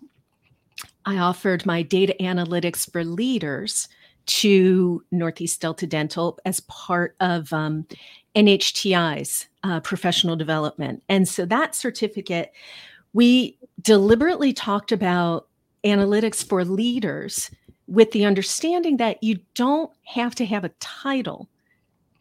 I 1.04 1.18
offered 1.18 1.66
my 1.66 1.82
data 1.82 2.14
analytics 2.20 2.90
for 2.90 3.04
leaders 3.04 3.88
to 4.26 5.04
Northeast 5.10 5.60
Delta 5.60 5.86
Dental 5.86 6.38
as 6.44 6.60
part 6.60 7.16
of 7.20 7.52
um, 7.52 7.86
NHTI's 8.34 9.46
uh, 9.62 9.80
professional 9.80 10.36
development. 10.36 11.02
And 11.08 11.28
so 11.28 11.46
that 11.46 11.74
certificate, 11.74 12.52
we 13.12 13.58
deliberately 13.80 14.52
talked 14.52 14.92
about 14.92 15.48
analytics 15.84 16.46
for 16.46 16.64
leaders 16.64 17.50
with 17.86 18.10
the 18.10 18.24
understanding 18.24 18.96
that 18.96 19.22
you 19.22 19.38
don't 19.54 19.90
have 20.04 20.34
to 20.34 20.44
have 20.44 20.64
a 20.64 20.72
title 20.80 21.48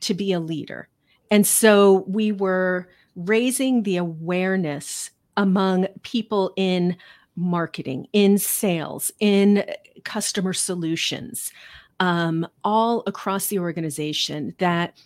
to 0.01 0.13
be 0.13 0.31
a 0.31 0.39
leader. 0.39 0.87
And 1.31 1.45
so 1.45 2.05
we 2.07 2.31
were 2.31 2.87
raising 3.15 3.83
the 3.83 3.97
awareness 3.97 5.09
among 5.37 5.87
people 6.03 6.53
in 6.55 6.95
marketing, 7.35 8.07
in 8.13 8.37
sales, 8.37 9.11
in 9.19 9.65
customer 10.03 10.53
solutions, 10.53 11.51
um, 11.99 12.47
all 12.63 13.03
across 13.07 13.47
the 13.47 13.59
organization 13.59 14.53
that 14.59 14.97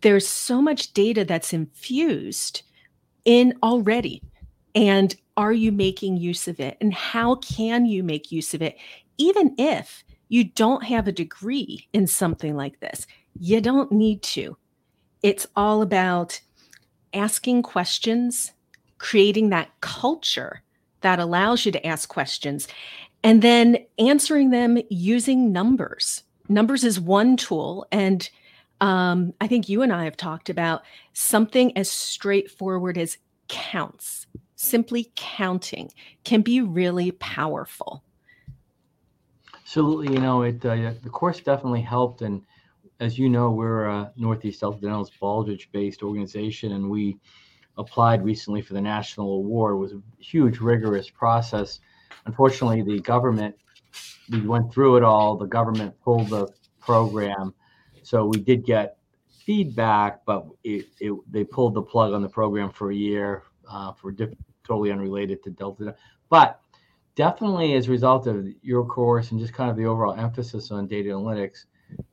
there's 0.00 0.26
so 0.26 0.62
much 0.62 0.92
data 0.92 1.24
that's 1.24 1.52
infused 1.52 2.62
in 3.24 3.54
already. 3.62 4.22
And 4.74 5.14
are 5.36 5.52
you 5.52 5.72
making 5.72 6.16
use 6.16 6.48
of 6.48 6.60
it? 6.60 6.76
And 6.80 6.94
how 6.94 7.36
can 7.36 7.86
you 7.86 8.02
make 8.02 8.32
use 8.32 8.54
of 8.54 8.62
it? 8.62 8.76
Even 9.18 9.54
if 9.58 10.04
you 10.28 10.44
don't 10.44 10.84
have 10.84 11.08
a 11.08 11.12
degree 11.12 11.88
in 11.92 12.06
something 12.06 12.56
like 12.56 12.80
this, 12.80 13.06
you 13.38 13.60
don't 13.60 13.92
need 13.92 14.22
to. 14.22 14.56
It's 15.22 15.46
all 15.56 15.82
about 15.82 16.40
asking 17.12 17.62
questions, 17.62 18.52
creating 18.98 19.50
that 19.50 19.68
culture 19.80 20.62
that 21.00 21.18
allows 21.18 21.66
you 21.66 21.72
to 21.72 21.86
ask 21.86 22.08
questions, 22.08 22.68
and 23.22 23.42
then 23.42 23.78
answering 23.98 24.50
them 24.50 24.78
using 24.88 25.52
numbers. 25.52 26.22
Numbers 26.50 26.84
is 26.84 27.00
one 27.00 27.36
tool. 27.36 27.86
And 27.90 28.28
um, 28.80 29.32
I 29.40 29.46
think 29.46 29.68
you 29.68 29.82
and 29.82 29.92
I 29.92 30.04
have 30.04 30.16
talked 30.16 30.50
about 30.50 30.82
something 31.12 31.76
as 31.76 31.90
straightforward 31.90 32.98
as 32.98 33.18
counts. 33.48 34.26
Simply 34.56 35.10
counting 35.16 35.90
can 36.24 36.42
be 36.42 36.60
really 36.60 37.12
powerful. 37.12 38.04
Absolutely. 39.54 40.12
You 40.12 40.20
know, 40.20 40.42
it 40.42 40.64
uh, 40.64 40.92
the 41.02 41.10
course 41.10 41.40
definitely 41.40 41.82
helped. 41.82 42.22
And 42.22 42.42
as 42.98 43.18
you 43.18 43.28
know, 43.28 43.50
we're 43.50 43.84
a 43.84 44.12
Northeast 44.16 44.60
Delta 44.60 44.80
Dental's 44.80 45.10
Baldrige 45.10 45.70
based 45.72 46.02
organization, 46.02 46.72
and 46.72 46.90
we 46.90 47.18
applied 47.78 48.24
recently 48.24 48.60
for 48.60 48.74
the 48.74 48.80
national 48.80 49.36
award. 49.36 49.74
It 49.74 49.78
was 49.78 49.92
a 49.92 50.02
huge, 50.18 50.58
rigorous 50.58 51.08
process. 51.08 51.80
Unfortunately, 52.26 52.82
the 52.82 53.00
government, 53.00 53.54
we 54.30 54.40
went 54.46 54.72
through 54.72 54.96
it 54.96 55.02
all. 55.02 55.36
The 55.36 55.46
government 55.46 55.94
pulled 56.02 56.28
the 56.28 56.48
program. 56.80 57.54
So 58.02 58.24
we 58.24 58.40
did 58.40 58.64
get 58.64 58.96
feedback, 59.44 60.24
but 60.24 60.46
it, 60.64 60.86
it, 61.00 61.12
they 61.30 61.44
pulled 61.44 61.74
the 61.74 61.82
plug 61.82 62.12
on 62.12 62.22
the 62.22 62.28
program 62.28 62.70
for 62.70 62.90
a 62.90 62.94
year 62.94 63.42
uh, 63.68 63.92
for 63.92 64.12
diff- 64.12 64.34
totally 64.66 64.92
unrelated 64.92 65.42
to 65.44 65.50
Delta. 65.50 65.94
But 66.28 66.60
definitely 67.16 67.74
as 67.74 67.88
a 67.88 67.90
result 67.90 68.26
of 68.26 68.46
your 68.62 68.84
course 68.84 69.30
and 69.30 69.40
just 69.40 69.52
kind 69.52 69.70
of 69.70 69.76
the 69.76 69.86
overall 69.86 70.14
emphasis 70.14 70.70
on 70.70 70.86
data 70.86 71.10
analytics, 71.10 71.64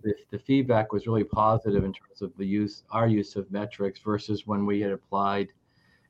the, 0.01 0.13
the 0.31 0.39
feedback 0.39 0.91
was 0.91 1.05
really 1.05 1.23
positive 1.23 1.83
in 1.83 1.93
terms 1.93 2.21
of 2.21 2.35
the 2.37 2.45
use, 2.45 2.83
our 2.91 3.07
use 3.07 3.35
of 3.35 3.51
metrics 3.51 3.99
versus 3.99 4.47
when 4.47 4.65
we 4.65 4.81
had 4.81 4.91
applied, 4.91 5.49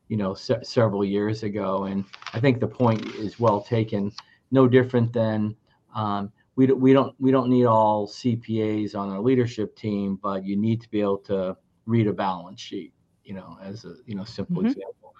you 0.08 0.16
know, 0.16 0.34
se- 0.34 0.64
several 0.64 1.04
years 1.04 1.44
ago. 1.44 1.84
And 1.84 2.06
I 2.34 2.40
think 2.40 2.60
the 2.60 2.68
point 2.68 3.06
is 3.16 3.40
well 3.40 3.62
taken. 3.62 4.12
No 4.52 4.68
different 4.68 5.12
than 5.12 5.56
um, 5.96 6.32
we, 6.56 6.65
don't, 6.65 6.79
we 6.79 6.94
don't 6.94 7.15
we 7.20 7.32
don't 7.32 7.50
need 7.50 7.65
all 7.65 8.08
CPAs 8.08 8.96
on 8.96 9.10
our 9.10 9.20
leadership 9.20 9.75
team, 9.75 10.20
but 10.22 10.44
you 10.44 10.56
need 10.56 10.82
to 10.82 10.89
be 10.89 11.01
able 11.01 11.20
to 11.20 11.56
read 11.86 12.08
a 12.08 12.13
balance 12.13 12.60
sheet. 12.62 12.94
You 13.24 13.36
know, 13.36 13.58
as 13.62 13.86
a 13.86 13.96
you 14.06 14.15
know 14.15 14.24
simple 14.24 14.58
mm-hmm. 14.58 14.67
example. 14.67 15.13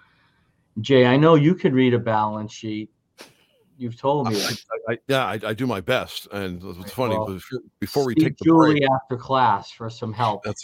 Jay, 0.80 1.06
I 1.06 1.16
know 1.16 1.34
you 1.34 1.54
could 1.54 1.74
read 1.74 1.94
a 1.94 1.98
balance 1.98 2.52
sheet 2.52 2.90
You've 3.78 3.96
told 3.96 4.28
me. 4.28 4.42
I, 4.42 4.56
I, 4.88 4.98
yeah, 5.06 5.24
I, 5.24 5.38
I, 5.46 5.54
do 5.54 5.64
my 5.64 5.80
best, 5.80 6.26
and 6.32 6.60
it's 6.64 6.90
funny. 6.90 7.16
Well, 7.16 7.38
before 7.78 8.04
we 8.04 8.16
take 8.16 8.36
the 8.36 8.44
Julie 8.44 8.80
break, 8.80 8.90
after 8.90 9.16
class 9.16 9.70
for 9.70 9.88
some 9.88 10.12
help. 10.12 10.44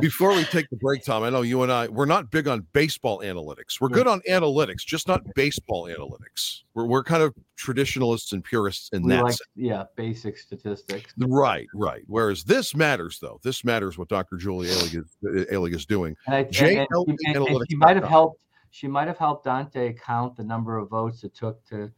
Before 0.00 0.32
we 0.32 0.44
take 0.44 0.70
the 0.70 0.76
break, 0.76 1.04
Tom. 1.04 1.24
I 1.24 1.30
know 1.30 1.42
you 1.42 1.64
and 1.64 1.72
I 1.72 1.88
we're 1.88 2.06
not 2.06 2.30
big 2.30 2.46
on 2.46 2.66
baseball 2.72 3.18
analytics. 3.18 3.80
We're 3.80 3.88
good 3.88 4.06
on 4.06 4.20
analytics, 4.30 4.84
just 4.86 5.08
not 5.08 5.22
baseball 5.34 5.86
analytics. 5.86 6.62
We're 6.74 6.86
we're 6.86 7.02
kind 7.02 7.24
of 7.24 7.34
traditionalists 7.56 8.32
and 8.32 8.44
purists 8.44 8.90
in 8.92 9.02
we 9.02 9.10
that. 9.10 9.24
Like, 9.24 9.36
yeah, 9.56 9.84
basic 9.96 10.38
statistics. 10.38 11.12
Right, 11.18 11.66
right. 11.74 12.02
Whereas 12.06 12.44
this 12.44 12.76
matters, 12.76 13.18
though. 13.20 13.40
This 13.42 13.64
matters 13.64 13.98
what 13.98 14.08
Dr. 14.08 14.36
Julie 14.36 14.68
Alig 14.68 15.02
is, 15.02 15.16
uh, 15.24 15.52
Alig 15.52 15.74
is 15.74 15.86
doing. 15.86 16.16
And 16.26 16.34
I, 16.36 16.38
and, 16.38 16.60
and, 16.60 16.88
and, 17.24 17.48
and 17.48 17.64
he 17.68 17.76
might 17.76 17.96
have 17.96 18.08
helped 18.08 18.42
she 18.72 18.88
might 18.88 19.06
have 19.06 19.18
helped 19.18 19.44
Dante 19.44 19.92
count 19.92 20.34
the 20.34 20.42
number 20.42 20.78
of 20.78 20.88
votes 20.88 21.24
it 21.24 21.34
took 21.34 21.64
to 21.68 21.92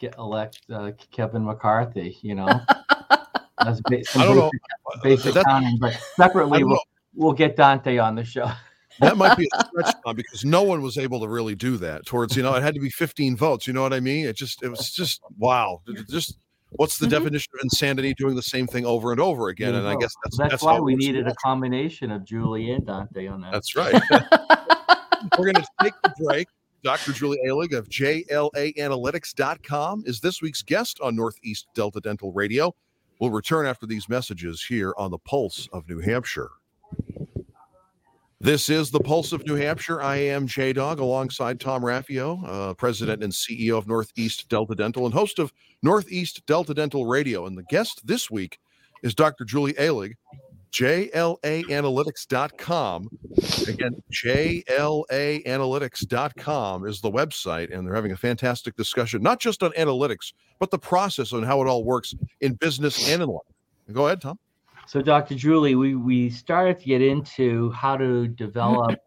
get 0.00 0.16
elect 0.18 0.60
uh, 0.70 0.90
Kevin 1.12 1.44
McCarthy. 1.44 2.18
You 2.20 2.34
know, 2.34 2.46
that's 3.64 3.80
ba- 3.82 4.02
I 4.16 4.24
don't 4.24 4.50
basic, 5.02 5.32
know. 5.32 5.34
basic 5.34 5.44
counting. 5.44 5.78
But 5.80 5.94
separately, 6.16 6.64
we'll, 6.64 6.82
we'll 7.14 7.32
get 7.32 7.56
Dante 7.56 7.98
on 7.98 8.16
the 8.16 8.24
show. 8.24 8.50
that 9.00 9.16
might 9.16 9.38
be 9.38 9.48
a 9.54 9.64
stretch 9.64 9.94
because 10.16 10.44
no 10.44 10.64
one 10.64 10.82
was 10.82 10.98
able 10.98 11.20
to 11.20 11.28
really 11.28 11.54
do 11.54 11.76
that. 11.76 12.04
Towards 12.06 12.36
you 12.36 12.42
know, 12.42 12.54
it 12.54 12.62
had 12.62 12.74
to 12.74 12.80
be 12.80 12.90
15 12.90 13.36
votes. 13.36 13.68
You 13.68 13.72
know 13.72 13.82
what 13.82 13.92
I 13.92 14.00
mean? 14.00 14.26
It 14.26 14.34
just 14.34 14.64
it 14.64 14.68
was 14.68 14.90
just 14.90 15.20
wow. 15.38 15.80
It 15.86 16.08
just 16.08 16.38
what's 16.70 16.98
the 16.98 17.06
mm-hmm. 17.06 17.10
definition 17.10 17.52
of 17.54 17.60
insanity? 17.62 18.14
Doing 18.14 18.34
the 18.34 18.42
same 18.42 18.66
thing 18.66 18.84
over 18.84 19.12
and 19.12 19.20
over 19.20 19.48
again. 19.48 19.76
And 19.76 19.86
I 19.86 19.94
guess 19.94 20.12
that's 20.24 20.38
that's, 20.38 20.50
that's 20.50 20.62
why 20.64 20.80
we 20.80 20.96
needed 20.96 21.28
a 21.28 21.34
combination 21.36 22.10
of 22.10 22.24
Julie 22.24 22.72
and 22.72 22.84
Dante 22.84 23.28
on 23.28 23.42
that. 23.42 23.52
That's 23.52 23.76
right. 23.76 24.02
We're 25.38 25.52
going 25.52 25.54
to 25.54 25.66
take 25.82 25.94
the 26.02 26.12
break. 26.18 26.48
Dr. 26.82 27.12
Julie 27.12 27.38
Alig 27.46 27.76
of 27.76 27.88
JLAanalytics.com 27.88 30.04
is 30.06 30.20
this 30.20 30.40
week's 30.40 30.62
guest 30.62 30.98
on 31.00 31.14
Northeast 31.16 31.66
Delta 31.74 32.00
Dental 32.00 32.32
Radio. 32.32 32.74
We'll 33.18 33.30
return 33.30 33.66
after 33.66 33.86
these 33.86 34.08
messages 34.08 34.62
here 34.62 34.94
on 34.96 35.10
the 35.10 35.18
Pulse 35.18 35.68
of 35.72 35.88
New 35.88 35.98
Hampshire. 36.00 36.50
This 38.40 38.68
is 38.68 38.90
the 38.90 39.00
Pulse 39.00 39.32
of 39.32 39.46
New 39.46 39.56
Hampshire. 39.56 40.02
I 40.02 40.16
am 40.16 40.46
J 40.46 40.74
Dog 40.74 41.00
alongside 41.00 41.58
Tom 41.58 41.82
Raffio, 41.82 42.46
uh, 42.46 42.74
president 42.74 43.24
and 43.24 43.32
CEO 43.32 43.78
of 43.78 43.88
Northeast 43.88 44.46
Delta 44.48 44.74
Dental 44.74 45.06
and 45.06 45.14
host 45.14 45.38
of 45.38 45.52
Northeast 45.82 46.44
Delta 46.46 46.74
Dental 46.74 47.06
Radio. 47.06 47.46
And 47.46 47.56
the 47.56 47.64
guest 47.64 48.06
this 48.06 48.30
week 48.30 48.58
is 49.02 49.14
Dr. 49.14 49.44
Julie 49.44 49.72
Alig 49.74 50.14
jlaanalytics.com. 50.72 53.08
Again, 53.68 54.02
jlaanalytics.com 54.12 56.86
is 56.86 57.00
the 57.00 57.10
website, 57.10 57.76
and 57.76 57.86
they're 57.86 57.94
having 57.94 58.12
a 58.12 58.16
fantastic 58.16 58.76
discussion, 58.76 59.22
not 59.22 59.40
just 59.40 59.62
on 59.62 59.70
analytics, 59.72 60.34
but 60.58 60.70
the 60.70 60.78
process 60.78 61.32
on 61.32 61.42
how 61.42 61.62
it 61.62 61.68
all 61.68 61.84
works 61.84 62.14
in 62.40 62.52
business 62.54 63.10
and 63.10 63.22
in 63.22 63.28
life. 63.28 63.42
Go 63.92 64.06
ahead, 64.06 64.20
Tom. 64.20 64.38
So, 64.86 65.02
Dr. 65.02 65.34
Julie, 65.34 65.74
we, 65.74 65.96
we 65.96 66.30
started 66.30 66.78
to 66.78 66.84
get 66.84 67.02
into 67.02 67.72
how 67.72 67.96
to 67.96 68.28
develop 68.28 69.00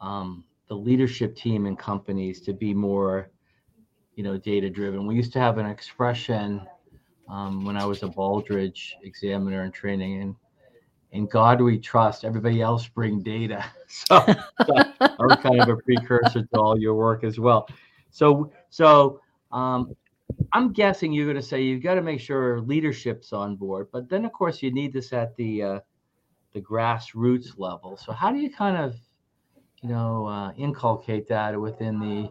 um, 0.00 0.42
the 0.68 0.74
leadership 0.74 1.36
team 1.36 1.66
in 1.66 1.76
companies 1.76 2.40
to 2.40 2.52
be 2.52 2.74
more, 2.74 3.30
you 4.16 4.24
know, 4.24 4.36
data 4.36 4.68
driven. 4.68 5.06
We 5.06 5.14
used 5.14 5.32
to 5.34 5.38
have 5.38 5.58
an 5.58 5.66
expression 5.66 6.66
um, 7.28 7.64
when 7.64 7.76
I 7.76 7.84
was 7.84 8.02
a 8.02 8.08
Baldrige 8.08 8.94
examiner 9.04 9.64
in 9.64 9.70
training, 9.70 10.20
and 10.20 10.34
in 11.12 11.26
God 11.26 11.60
we 11.60 11.78
trust. 11.78 12.24
Everybody 12.24 12.60
else 12.60 12.88
bring 12.88 13.22
data. 13.22 13.64
So, 13.86 14.24
so 14.66 14.74
I'm 14.98 15.36
kind 15.38 15.60
of 15.60 15.68
a 15.68 15.76
precursor 15.76 16.42
to 16.42 16.58
all 16.58 16.78
your 16.78 16.94
work 16.94 17.24
as 17.24 17.38
well. 17.38 17.68
So, 18.10 18.50
so 18.70 19.20
um, 19.52 19.94
I'm 20.52 20.72
guessing 20.72 21.12
you're 21.12 21.26
going 21.26 21.36
to 21.36 21.42
say 21.42 21.62
you've 21.62 21.82
got 21.82 21.94
to 21.94 22.02
make 22.02 22.20
sure 22.20 22.60
leadership's 22.60 23.32
on 23.32 23.56
board, 23.56 23.88
but 23.92 24.08
then 24.08 24.24
of 24.24 24.32
course 24.32 24.62
you 24.62 24.72
need 24.72 24.92
this 24.92 25.12
at 25.12 25.36
the 25.36 25.62
uh, 25.62 25.80
the 26.52 26.60
grassroots 26.60 27.58
level. 27.58 27.96
So 27.96 28.12
how 28.12 28.30
do 28.30 28.38
you 28.38 28.50
kind 28.50 28.76
of, 28.76 28.96
you 29.82 29.88
know, 29.88 30.26
uh, 30.26 30.52
inculcate 30.52 31.28
that 31.28 31.58
within 31.58 31.98
the? 31.98 32.30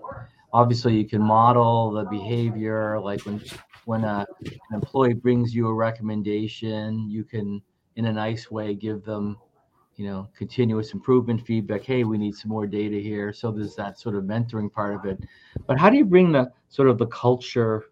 Obviously, 0.53 0.95
you 0.95 1.07
can 1.07 1.21
model 1.21 1.91
the 1.91 2.03
behavior, 2.05 2.99
like 2.99 3.21
when 3.21 3.41
when 3.85 4.03
a, 4.03 4.25
an 4.45 4.59
employee 4.73 5.13
brings 5.13 5.55
you 5.55 5.67
a 5.67 5.73
recommendation, 5.73 7.09
you 7.09 7.23
can 7.23 7.61
in 7.95 8.05
a 8.05 8.13
nice 8.13 8.49
way 8.49 8.73
give 8.73 9.03
them 9.03 9.37
you 9.95 10.05
know 10.05 10.27
continuous 10.35 10.93
improvement 10.93 11.45
feedback 11.45 11.83
hey 11.83 12.03
we 12.03 12.17
need 12.17 12.35
some 12.35 12.49
more 12.49 12.67
data 12.67 12.97
here. 12.97 13.33
So 13.33 13.51
there's 13.51 13.75
that 13.75 13.99
sort 13.99 14.15
of 14.15 14.23
mentoring 14.23 14.71
part 14.71 14.95
of 14.95 15.05
it. 15.05 15.19
But 15.67 15.77
how 15.77 15.89
do 15.89 15.97
you 15.97 16.05
bring 16.05 16.31
the 16.31 16.51
sort 16.69 16.87
of 16.87 16.97
the 16.97 17.07
culture 17.07 17.85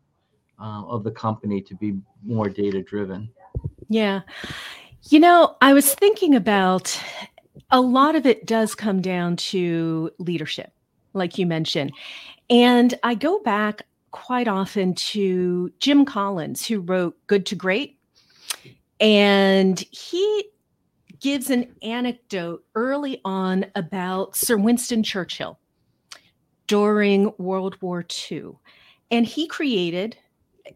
uh, 0.59 0.83
of 0.85 1.03
the 1.03 1.11
company 1.11 1.61
to 1.61 1.75
be 1.75 1.97
more 2.23 2.49
data 2.49 2.81
driven 2.81 3.29
yeah. 3.89 4.21
You 5.09 5.19
know 5.19 5.55
i 5.61 5.73
was 5.73 5.93
thinking 5.95 6.35
about 6.35 6.99
a 7.71 7.81
lot 7.81 8.15
of 8.15 8.25
it 8.25 8.45
does 8.45 8.75
come 8.75 9.01
down 9.01 9.35
to 9.35 10.11
leadership 10.19 10.71
like 11.13 11.37
you 11.37 11.45
mentioned. 11.45 11.91
And 12.49 12.93
i 13.03 13.15
go 13.15 13.39
back 13.39 13.83
quite 14.11 14.47
often 14.47 14.93
to 14.95 15.71
jim 15.79 16.03
collins 16.05 16.65
who 16.65 16.79
wrote 16.79 17.15
good 17.27 17.45
to 17.45 17.55
great 17.55 17.98
and 18.99 19.79
he 19.91 20.49
gives 21.19 21.49
an 21.49 21.73
anecdote 21.81 22.63
early 22.75 23.21
on 23.25 23.65
about 23.75 24.35
Sir 24.35 24.57
Winston 24.57 25.03
Churchill 25.03 25.59
during 26.67 27.33
World 27.37 27.81
War 27.81 28.05
II. 28.31 28.51
And 29.11 29.25
he 29.25 29.47
created 29.47 30.17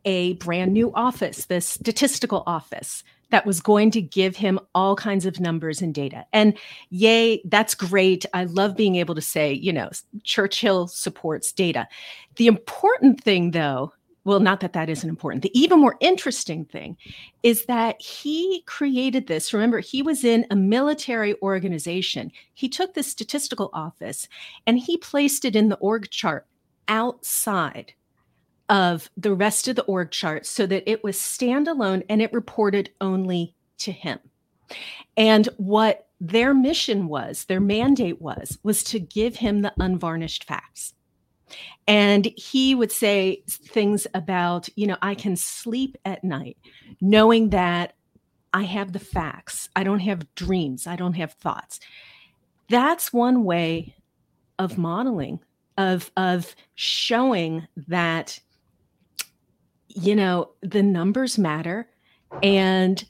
a 0.06 0.34
brand 0.34 0.74
new 0.74 0.92
office, 0.94 1.46
the 1.46 1.62
statistical 1.62 2.44
office, 2.48 3.04
that 3.30 3.46
was 3.46 3.62
going 3.62 3.90
to 3.92 4.02
give 4.02 4.36
him 4.36 4.60
all 4.76 4.96
kinds 4.96 5.26
of 5.26 5.40
numbers 5.40 5.82
and 5.82 5.94
data. 5.94 6.26
And 6.34 6.56
yay, 6.90 7.42
that's 7.46 7.74
great. 7.74 8.26
I 8.34 8.44
love 8.44 8.76
being 8.76 8.96
able 8.96 9.16
to 9.16 9.22
say, 9.22 9.54
you 9.54 9.74
know, 9.74 9.90
Churchill 10.24 10.88
supports 10.88 11.52
data. 11.52 11.88
The 12.36 12.48
important 12.48 13.24
thing, 13.24 13.52
though, 13.52 13.92
well, 14.26 14.40
not 14.40 14.62
that 14.62 14.74
that 14.74 14.90
isn't 14.90 15.10
important. 15.10 15.44
The 15.44 15.60
even 15.60 15.80
more 15.80 15.98
interesting 16.00 16.66
thing 16.66 16.98
is 17.42 17.66
that 17.66 18.02
he 18.02 18.64
created 18.66 19.28
this. 19.28 19.54
Remember, 19.54 19.80
he 19.80 20.02
was 20.02 20.24
in 20.24 20.46
a 20.50 20.56
military 20.56 21.36
organization. 21.42 22.32
He 22.54 22.70
took 22.70 22.94
the 22.94 23.04
statistical 23.04 23.70
office 23.74 24.28
and 24.66 24.80
he 24.80 24.98
placed 24.98 25.44
it 25.44 25.56
in 25.56 25.70
the 25.70 25.78
org 25.78 26.10
chart 26.10 26.46
outside 26.88 27.94
of 28.70 29.10
the 29.18 29.34
rest 29.34 29.68
of 29.68 29.76
the 29.76 29.84
org 29.84 30.12
chart 30.12 30.46
so 30.46 30.66
that 30.66 30.90
it 30.90 31.04
was 31.04 31.18
standalone 31.18 32.04
and 32.10 32.22
it 32.22 32.32
reported 32.32 32.92
only 33.02 33.54
to 33.80 33.92
him. 33.92 34.20
And 35.18 35.50
what 35.58 36.08
their 36.22 36.54
mission 36.54 37.08
was, 37.08 37.46
their 37.46 37.60
mandate 37.60 38.22
was, 38.22 38.58
was 38.64 38.84
to 38.86 39.00
give 39.00 39.36
him 39.36 39.62
the 39.62 39.74
unvarnished 39.78 40.46
facts. 40.46 40.94
And 41.88 42.26
he 42.38 42.76
would 42.76 42.92
say 42.92 43.44
things 43.48 44.08
about, 44.14 44.70
you 44.76 44.88
know, 44.88 44.98
I 45.02 45.16
can 45.16 45.36
sleep 45.36 45.98
at 46.06 46.24
night 46.24 46.58
knowing 47.02 47.50
that 47.50 47.94
I 48.54 48.64
have 48.64 48.94
the 48.94 49.00
facts. 49.00 49.70
I 49.76 49.84
don't 49.84 50.00
have 50.00 50.34
dreams. 50.36 50.88
I 50.88 50.96
don't 50.96 51.16
have 51.16 51.34
thoughts. 51.34 51.80
That's 52.70 53.12
one 53.12 53.44
way 53.44 53.96
of 54.60 54.78
modeling, 54.78 55.40
of, 55.78 56.12
of 56.16 56.56
showing 56.76 57.68
that, 57.88 58.40
you 59.88 60.16
know, 60.16 60.52
the 60.62 60.84
numbers 60.84 61.38
matter 61.38 61.90
and 62.42 63.04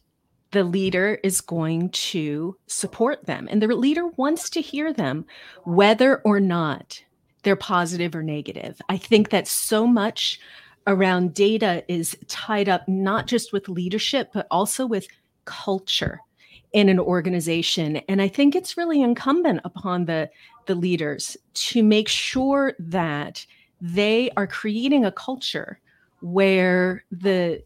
the 0.52 0.64
leader 0.64 1.20
is 1.24 1.42
going 1.42 1.90
to 1.90 2.56
support 2.68 3.26
them. 3.26 3.48
And 3.50 3.62
the 3.62 3.68
leader 3.68 4.08
wants 4.18 4.50
to 4.52 4.62
hear 4.62 4.94
them, 4.94 5.26
whether 5.64 6.18
or 6.18 6.40
not 6.40 7.04
they're 7.44 7.56
positive 7.56 8.16
or 8.16 8.24
negative. 8.24 8.82
I 8.90 8.98
think 8.98 9.30
that 9.30 9.48
so 9.48 9.86
much 9.86 10.40
around 10.88 11.34
data 11.34 11.84
is 11.88 12.18
tied 12.28 12.68
up 12.68 12.88
not 12.88 13.28
just 13.28 13.54
with 13.54 13.70
leadership, 13.70 14.32
but 14.34 14.48
also 14.52 14.86
with 14.86 15.08
culture 15.46 16.20
in 16.74 16.90
an 16.90 17.00
organization. 17.00 17.98
And 18.10 18.22
I 18.22 18.28
think 18.28 18.56
it's 18.56 18.78
really 18.78 19.02
incumbent 19.02 19.62
upon 19.64 20.06
the, 20.06 20.30
the 20.66 20.76
leaders 20.76 21.38
to 21.54 21.84
make 21.84 22.08
sure 22.08 22.74
that 22.80 23.46
they 23.80 24.32
are 24.36 24.48
creating 24.48 25.06
a 25.06 25.12
culture 25.12 25.80
where 26.22 27.04
the 27.12 27.64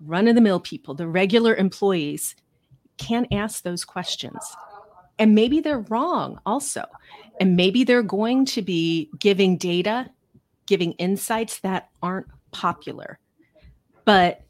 run 0.00 0.26
of 0.26 0.34
the 0.34 0.40
mill 0.40 0.60
people, 0.60 0.94
the 0.94 1.06
regular 1.06 1.54
employees, 1.54 2.34
can 2.96 3.26
ask 3.30 3.62
those 3.62 3.84
questions. 3.84 4.38
And 5.18 5.34
maybe 5.34 5.60
they're 5.60 5.80
wrong 5.80 6.40
also. 6.46 6.84
And 7.40 7.56
maybe 7.56 7.84
they're 7.84 8.02
going 8.02 8.44
to 8.46 8.62
be 8.62 9.10
giving 9.18 9.56
data, 9.56 10.10
giving 10.66 10.92
insights 10.92 11.60
that 11.60 11.90
aren't 12.02 12.26
popular. 12.50 13.18
But 14.04 14.42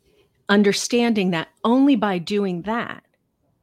understanding 0.48 1.30
that 1.30 1.48
only 1.64 1.96
by 1.96 2.18
doing 2.18 2.62
that 2.62 3.04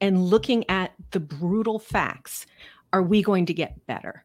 and 0.00 0.24
looking 0.24 0.68
at 0.68 0.92
the 1.10 1.20
brutal 1.20 1.78
facts 1.78 2.46
are 2.92 3.02
we 3.02 3.22
going 3.22 3.46
to 3.46 3.54
get 3.54 3.86
better. 3.86 4.24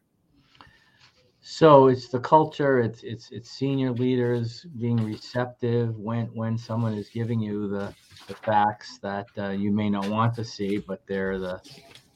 So 1.48 1.86
it's 1.86 2.08
the 2.08 2.18
culture, 2.18 2.80
it's 2.80 3.04
it's 3.04 3.30
it's 3.30 3.48
senior 3.48 3.92
leaders 3.92 4.66
being 4.80 4.96
receptive 4.96 5.96
when 5.96 6.26
when 6.34 6.58
someone 6.58 6.94
is 6.94 7.08
giving 7.08 7.38
you 7.38 7.68
the 7.68 7.94
the 8.26 8.34
facts 8.34 8.98
that 8.98 9.28
uh, 9.38 9.50
you 9.50 9.70
may 9.70 9.88
not 9.88 10.08
want 10.08 10.34
to 10.34 10.44
see, 10.44 10.78
but 10.78 11.06
they're 11.06 11.38
the 11.38 11.62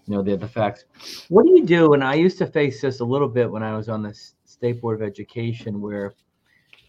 you 0.07 0.15
know 0.15 0.23
they're 0.23 0.37
the 0.37 0.49
facts. 0.49 0.85
What 1.29 1.47
do 1.47 1.53
you 1.53 1.65
do? 1.65 1.95
And 1.95 2.03
I 2.03 2.15
used 2.15 2.39
to 2.39 2.47
face 2.47 2.81
this 2.81 3.01
a 3.01 3.05
little 3.05 3.29
bit 3.29 3.51
when 3.51 3.63
I 3.63 3.77
was 3.77 3.89
on 3.89 4.03
the 4.03 4.15
state 4.45 4.81
board 4.81 5.01
of 5.01 5.07
education, 5.07 5.81
where 5.81 6.15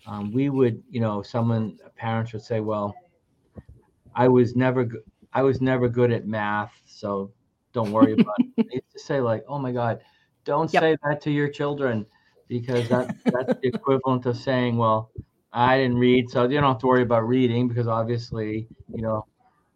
um, 0.07 0.31
we 0.31 0.49
would 0.49 0.81
you 0.89 1.01
know 1.01 1.21
someone 1.21 1.77
parents 1.95 2.33
would 2.33 2.43
say, 2.43 2.59
well, 2.59 2.95
I 4.15 4.27
was 4.27 4.55
never 4.55 4.89
I 5.33 5.43
was 5.43 5.61
never 5.61 5.87
good 5.87 6.11
at 6.11 6.27
math, 6.27 6.73
so 6.85 7.31
don't 7.73 7.91
worry 7.91 8.13
about 8.13 8.35
it. 8.39 8.47
They 8.57 8.75
used 8.75 8.91
to 8.93 8.99
say 8.99 9.21
like, 9.21 9.43
oh 9.47 9.59
my 9.59 9.71
God, 9.71 10.01
don't 10.43 10.71
yep. 10.73 10.81
say 10.81 10.97
that 11.03 11.21
to 11.21 11.31
your 11.31 11.49
children 11.49 12.05
because 12.47 12.89
that 12.89 13.15
that's 13.25 13.59
the 13.61 13.67
equivalent 13.67 14.25
of 14.25 14.37
saying, 14.37 14.77
well, 14.77 15.11
I 15.53 15.77
didn't 15.77 15.97
read, 15.97 16.29
so 16.29 16.43
you 16.43 16.59
don't 16.59 16.63
have 16.63 16.79
to 16.79 16.87
worry 16.87 17.03
about 17.03 17.27
reading 17.27 17.67
because 17.67 17.87
obviously, 17.87 18.67
you 18.93 19.01
know, 19.01 19.25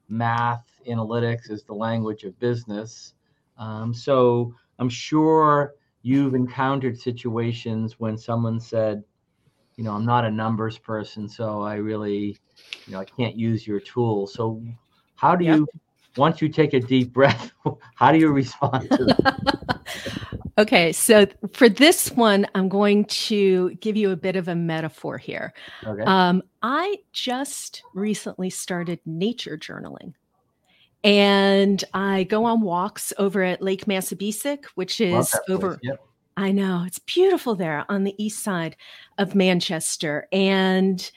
math 0.09 0.63
analytics 0.87 1.49
is 1.49 1.63
the 1.63 1.73
language 1.73 2.23
of 2.23 2.37
business. 2.39 3.13
Um, 3.57 3.93
so 3.93 4.53
I'm 4.79 4.89
sure 4.89 5.75
you've 6.01 6.35
encountered 6.35 6.99
situations 6.99 7.99
when 7.99 8.17
someone 8.17 8.59
said, 8.59 9.03
you 9.75 9.83
know, 9.83 9.91
I'm 9.91 10.05
not 10.05 10.25
a 10.25 10.31
numbers 10.31 10.77
person, 10.77 11.27
so 11.27 11.61
I 11.61 11.75
really, 11.75 12.37
you 12.85 12.93
know, 12.93 12.99
I 12.99 13.05
can't 13.05 13.35
use 13.35 13.67
your 13.67 13.79
tool. 13.79 14.27
So 14.27 14.63
how 15.15 15.35
do 15.35 15.45
yep. 15.45 15.57
you, 15.57 15.67
once 16.15 16.41
you 16.41 16.49
take 16.49 16.73
a 16.73 16.79
deep 16.79 17.11
breath, 17.11 17.51
how 17.95 18.11
do 18.11 18.17
you 18.17 18.31
respond 18.31 18.89
to 18.91 19.05
that? 19.05 19.71
Okay, 20.57 20.93
so 20.93 21.27
for 21.51 21.67
this 21.67 22.11
one, 22.11 22.47
I'm 22.55 22.69
going 22.69 23.05
to 23.05 23.71
give 23.81 23.97
you 23.97 24.11
a 24.11 24.15
bit 24.15 24.37
of 24.37 24.47
a 24.47 24.55
metaphor 24.55 25.17
here. 25.17 25.53
Okay. 25.85 26.03
Um, 26.03 26.43
I 26.61 26.99
just 27.11 27.83
recently 27.93 28.49
started 28.49 29.01
nature 29.05 29.57
journaling. 29.57 30.13
And 31.05 31.83
I 31.93 32.23
go 32.23 32.45
on 32.45 32.61
walks 32.61 33.13
over 33.19 33.43
at 33.43 33.61
Lake 33.61 33.85
Massabesic, 33.85 34.65
which 34.73 34.99
is 34.99 35.35
over. 35.47 35.79
Yep. 35.83 36.03
I 36.35 36.51
know 36.51 36.83
it's 36.85 36.97
beautiful 36.99 37.55
there 37.55 37.85
on 37.89 38.03
the 38.03 38.15
east 38.21 38.43
side 38.43 38.75
of 39.19 39.35
Manchester. 39.35 40.27
And 40.31 41.09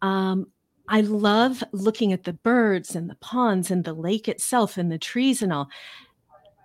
um, 0.00 0.48
I 0.88 1.02
love 1.02 1.62
looking 1.72 2.12
at 2.12 2.24
the 2.24 2.32
birds 2.32 2.96
and 2.96 3.08
the 3.08 3.16
ponds 3.16 3.70
and 3.70 3.84
the 3.84 3.92
lake 3.92 4.28
itself 4.28 4.78
and 4.78 4.90
the 4.90 4.98
trees 4.98 5.42
and 5.42 5.52
all. 5.52 5.68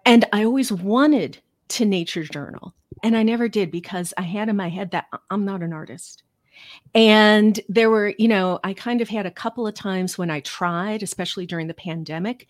And 0.05 0.23
I 0.31 0.45
always 0.45 0.71
wanted 0.71 1.37
to 1.69 1.85
Nature 1.85 2.23
Journal. 2.23 2.73
And 3.03 3.15
I 3.15 3.23
never 3.23 3.49
did 3.49 3.71
because 3.71 4.13
I 4.17 4.21
had 4.21 4.47
in 4.47 4.55
my 4.55 4.69
head 4.69 4.91
that 4.91 5.07
I'm 5.29 5.43
not 5.43 5.61
an 5.63 5.73
artist. 5.73 6.23
And 6.95 7.59
there 7.69 7.89
were, 7.89 8.13
you 8.17 8.27
know, 8.27 8.59
I 8.63 8.73
kind 8.73 9.01
of 9.01 9.09
had 9.09 9.25
a 9.25 9.31
couple 9.31 9.67
of 9.67 9.75
times 9.75 10.17
when 10.17 10.31
I 10.31 10.39
tried, 10.39 11.03
especially 11.03 11.45
during 11.45 11.67
the 11.67 11.73
pandemic, 11.73 12.47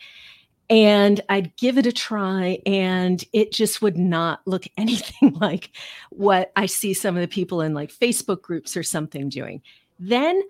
and 0.70 1.20
I'd 1.30 1.56
give 1.58 1.78
it 1.78 1.88
a 1.88 1.92
try, 1.92 2.60
and 2.66 3.24
it 3.34 3.52
just 3.52 3.82
would 3.82 3.98
not 3.98 4.42
look 4.46 4.66
anything 4.78 5.34
like 5.40 5.72
what 6.10 6.52
I 6.56 6.68
see 6.68 6.94
some 6.94 7.16
of 7.16 7.22
the 7.22 7.28
people 7.28 7.62
in 7.62 7.74
like 7.74 7.92
Facebook 7.92 8.42
groups 8.42 8.78
or 8.78 8.84
something 8.84 9.30
doing. 9.30 9.62
Then 10.00 10.42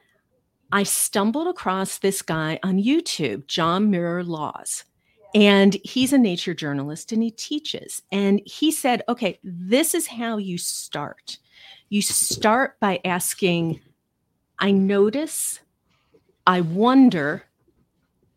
I 0.71 0.83
stumbled 0.83 1.47
across 1.47 1.97
this 1.97 2.21
guy 2.21 2.59
on 2.63 2.77
YouTube, 2.77 3.47
John 3.47 3.89
Muir 3.89 4.23
Laws. 4.23 4.83
And 5.35 5.77
he's 5.83 6.11
a 6.11 6.17
nature 6.17 6.53
journalist 6.53 7.11
and 7.11 7.21
he 7.21 7.31
teaches. 7.31 8.01
And 8.11 8.41
he 8.45 8.71
said, 8.71 9.03
okay, 9.07 9.39
this 9.43 9.93
is 9.93 10.07
how 10.07 10.37
you 10.37 10.57
start. 10.57 11.37
You 11.89 12.03
start 12.03 12.79
by 12.79 12.99
asking, 13.03 13.79
I 14.59 14.71
notice, 14.71 15.59
I 16.45 16.61
wonder, 16.61 17.43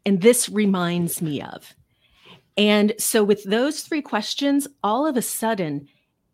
and 0.06 0.22
this 0.22 0.48
reminds 0.48 1.20
me 1.20 1.42
of. 1.42 1.74
And 2.56 2.94
so, 2.98 3.22
with 3.22 3.44
those 3.44 3.82
three 3.82 4.02
questions, 4.02 4.68
all 4.82 5.06
of 5.06 5.16
a 5.16 5.22
sudden, 5.22 5.88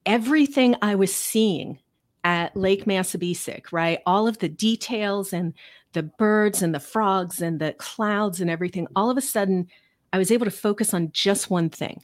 everything 0.06 0.76
I 0.80 0.94
was 0.94 1.14
seeing 1.14 1.78
at 2.24 2.56
Lake 2.56 2.84
Massabesic, 2.84 3.72
right? 3.72 4.00
All 4.06 4.28
of 4.28 4.38
the 4.38 4.48
details 4.48 5.32
and 5.32 5.54
the 5.92 6.02
birds 6.02 6.62
and 6.62 6.74
the 6.74 6.80
frogs 6.80 7.40
and 7.40 7.60
the 7.60 7.72
clouds 7.74 8.40
and 8.40 8.50
everything, 8.50 8.86
all 8.94 9.10
of 9.10 9.16
a 9.16 9.22
sudden, 9.22 9.68
I 10.12 10.18
was 10.18 10.30
able 10.30 10.44
to 10.44 10.50
focus 10.50 10.94
on 10.94 11.10
just 11.12 11.50
one 11.50 11.70
thing. 11.70 12.02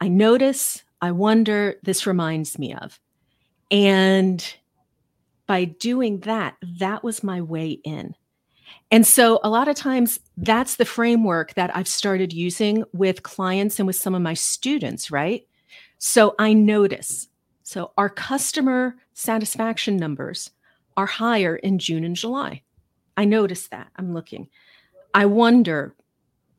I 0.00 0.08
notice, 0.08 0.82
I 1.00 1.12
wonder, 1.12 1.76
this 1.82 2.06
reminds 2.06 2.58
me 2.58 2.74
of. 2.74 3.00
And 3.70 4.56
by 5.46 5.64
doing 5.64 6.20
that, 6.20 6.56
that 6.78 7.04
was 7.04 7.22
my 7.22 7.40
way 7.40 7.80
in. 7.84 8.14
And 8.90 9.06
so 9.06 9.40
a 9.42 9.50
lot 9.50 9.68
of 9.68 9.76
times 9.76 10.20
that's 10.36 10.76
the 10.76 10.84
framework 10.84 11.54
that 11.54 11.74
I've 11.76 11.88
started 11.88 12.32
using 12.32 12.84
with 12.92 13.22
clients 13.22 13.78
and 13.78 13.86
with 13.86 13.96
some 13.96 14.14
of 14.14 14.22
my 14.22 14.34
students, 14.34 15.10
right? 15.10 15.46
So 15.98 16.34
I 16.38 16.52
notice. 16.52 17.28
So 17.62 17.92
our 17.96 18.08
customer 18.08 18.96
satisfaction 19.14 19.96
numbers 19.96 20.50
are 20.96 21.06
higher 21.06 21.56
in 21.56 21.78
June 21.78 22.04
and 22.04 22.16
July. 22.16 22.62
I 23.16 23.24
notice 23.24 23.68
that. 23.68 23.88
I'm 23.96 24.14
looking. 24.14 24.48
I 25.14 25.26
wonder 25.26 25.94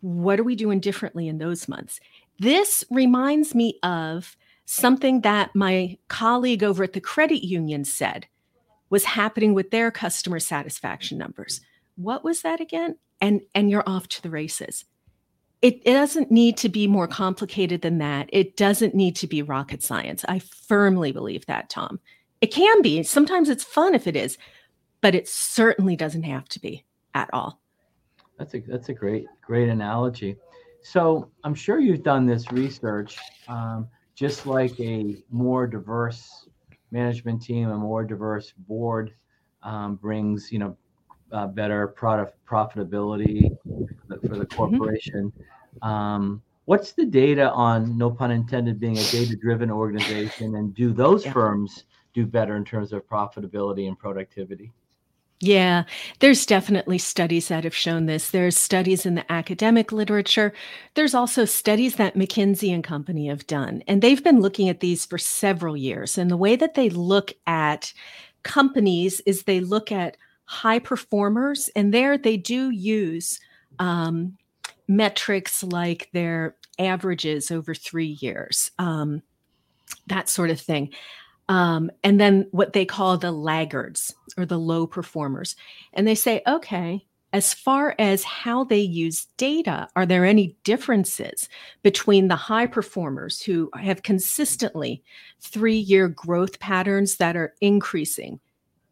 what 0.01 0.39
are 0.39 0.43
we 0.43 0.55
doing 0.55 0.79
differently 0.79 1.27
in 1.27 1.37
those 1.37 1.67
months? 1.67 1.99
This 2.39 2.83
reminds 2.91 3.55
me 3.55 3.79
of 3.83 4.35
something 4.67 5.21
that 5.21 5.55
my 5.55 5.97
colleague 6.09 6.61
over 6.61 6.83
at 6.83 6.93
the 6.93 7.01
credit 7.01 7.43
union 7.43 7.85
said 7.85 8.27
was 8.89 9.05
happening 9.05 9.53
with 9.53 9.71
their 9.71 9.89
customer 9.89 10.39
satisfaction 10.39 11.17
numbers. 11.17 11.61
What 11.95 12.23
was 12.23 12.41
that 12.41 12.61
again? 12.61 12.97
And 13.19 13.41
and 13.55 13.71
you're 13.71 13.87
off 13.87 14.07
to 14.09 14.21
the 14.21 14.29
races. 14.29 14.85
It, 15.61 15.81
it 15.85 15.93
doesn't 15.93 16.29
need 16.29 16.55
to 16.57 16.69
be 16.69 16.85
more 16.85 17.07
complicated 17.07 17.81
than 17.81 17.97
that. 17.97 18.29
It 18.31 18.55
doesn't 18.57 18.93
need 18.93 19.15
to 19.15 19.27
be 19.27 19.41
rocket 19.41 19.81
science. 19.81 20.23
I 20.27 20.37
firmly 20.37 21.11
believe 21.11 21.47
that, 21.47 21.69
Tom. 21.71 21.99
It 22.41 22.53
can 22.53 22.83
be. 22.83 23.01
Sometimes 23.01 23.49
it's 23.49 23.63
fun 23.63 23.95
if 23.95 24.05
it 24.05 24.15
is, 24.15 24.37
but 25.01 25.15
it 25.15 25.27
certainly 25.27 25.95
doesn't 25.95 26.23
have 26.23 26.47
to 26.49 26.59
be 26.59 26.85
at 27.15 27.29
all. 27.33 27.59
That's 28.37 28.53
a 28.53 28.59
that's 28.59 28.89
a 28.89 28.93
great 28.93 29.25
great 29.41 29.69
analogy. 29.69 30.35
So 30.83 31.31
I'm 31.43 31.55
sure 31.55 31.79
you've 31.79 32.03
done 32.03 32.25
this 32.25 32.51
research, 32.51 33.17
um, 33.47 33.87
just 34.17 34.47
like 34.47 34.77
a 34.79 35.15
more 35.29 35.67
diverse 35.67 36.49
management 36.91 37.41
team, 37.41 37.69
a 37.69 37.77
more 37.77 38.03
diverse 38.03 38.51
board 38.67 39.13
um, 39.61 39.95
brings 39.95 40.51
you 40.51 40.59
know 40.59 40.75
uh, 41.31 41.47
better 41.47 41.87
product 41.87 42.33
profitability 42.45 43.55
for 43.63 44.07
the, 44.07 44.27
for 44.27 44.35
the 44.35 44.45
mm-hmm. 44.45 44.57
corporation. 44.57 45.31
Mm-hmm. 45.31 45.87
Um, 45.87 46.41
what's 46.65 46.93
the 46.93 47.05
data 47.05 47.51
on 47.51 47.97
no 47.97 48.09
pun 48.09 48.31
intended 48.31 48.79
being 48.79 48.97
a 48.97 49.03
data 49.03 49.35
driven 49.35 49.69
organization 49.69 50.55
and 50.55 50.73
do 50.73 50.91
those 50.91 51.23
yeah. 51.23 51.31
firms 51.31 51.83
do 52.13 52.25
better 52.25 52.57
in 52.57 52.65
terms 52.65 52.93
of 52.93 53.07
profitability 53.07 53.87
and 53.87 53.99
productivity 53.99 54.71
yeah, 55.39 55.83
there's 56.19 56.47
definitely 56.47 56.97
studies 56.97 57.49
that 57.49 57.63
have 57.63 57.75
shown 57.75 58.07
this. 58.07 58.31
There's 58.31 58.57
studies 58.57 59.05
in 59.05 59.13
the 59.13 59.31
academic 59.31 59.91
literature. 59.91 60.51
There's 60.95 61.13
also 61.13 61.45
studies 61.45 61.95
that 61.97 62.15
McKinsey 62.15 62.73
and 62.73 62.83
Company 62.83 63.27
have 63.27 63.45
done, 63.45 63.83
and 63.87 64.01
they've 64.01 64.23
been 64.23 64.41
looking 64.41 64.67
at 64.67 64.79
these 64.79 65.05
for 65.05 65.19
several 65.19 65.77
years. 65.77 66.17
And 66.17 66.31
the 66.31 66.37
way 66.37 66.55
that 66.55 66.73
they 66.73 66.89
look 66.89 67.33
at 67.45 67.93
companies 68.41 69.19
is 69.21 69.43
they 69.43 69.59
look 69.59 69.91
at 69.91 70.17
high 70.45 70.79
performers, 70.79 71.69
and 71.75 71.93
there 71.93 72.17
they 72.17 72.37
do 72.37 72.71
use 72.71 73.39
um, 73.77 74.37
metrics 74.87 75.63
like 75.63 76.09
their 76.13 76.55
averages 76.79 77.51
over 77.51 77.75
three 77.75 78.17
years, 78.21 78.71
um, 78.79 79.21
that 80.07 80.29
sort 80.29 80.49
of 80.49 80.59
thing. 80.59 80.91
Um, 81.49 81.89
and 82.03 82.19
then 82.19 82.47
what 82.51 82.73
they 82.73 82.85
call 82.85 83.17
the 83.17 83.31
laggards 83.31 84.13
or 84.37 84.45
the 84.45 84.59
low 84.59 84.85
performers. 84.85 85.55
And 85.93 86.07
they 86.07 86.15
say, 86.15 86.41
okay, 86.45 87.05
as 87.33 87.53
far 87.53 87.95
as 87.99 88.23
how 88.23 88.63
they 88.63 88.79
use 88.79 89.27
data, 89.37 89.87
are 89.95 90.05
there 90.05 90.25
any 90.25 90.55
differences 90.63 91.49
between 91.83 92.27
the 92.27 92.35
high 92.35 92.67
performers 92.67 93.41
who 93.41 93.69
have 93.75 94.03
consistently 94.03 95.03
three 95.41 95.77
year 95.77 96.07
growth 96.07 96.59
patterns 96.59 97.17
that 97.17 97.35
are 97.35 97.53
increasing 97.61 98.39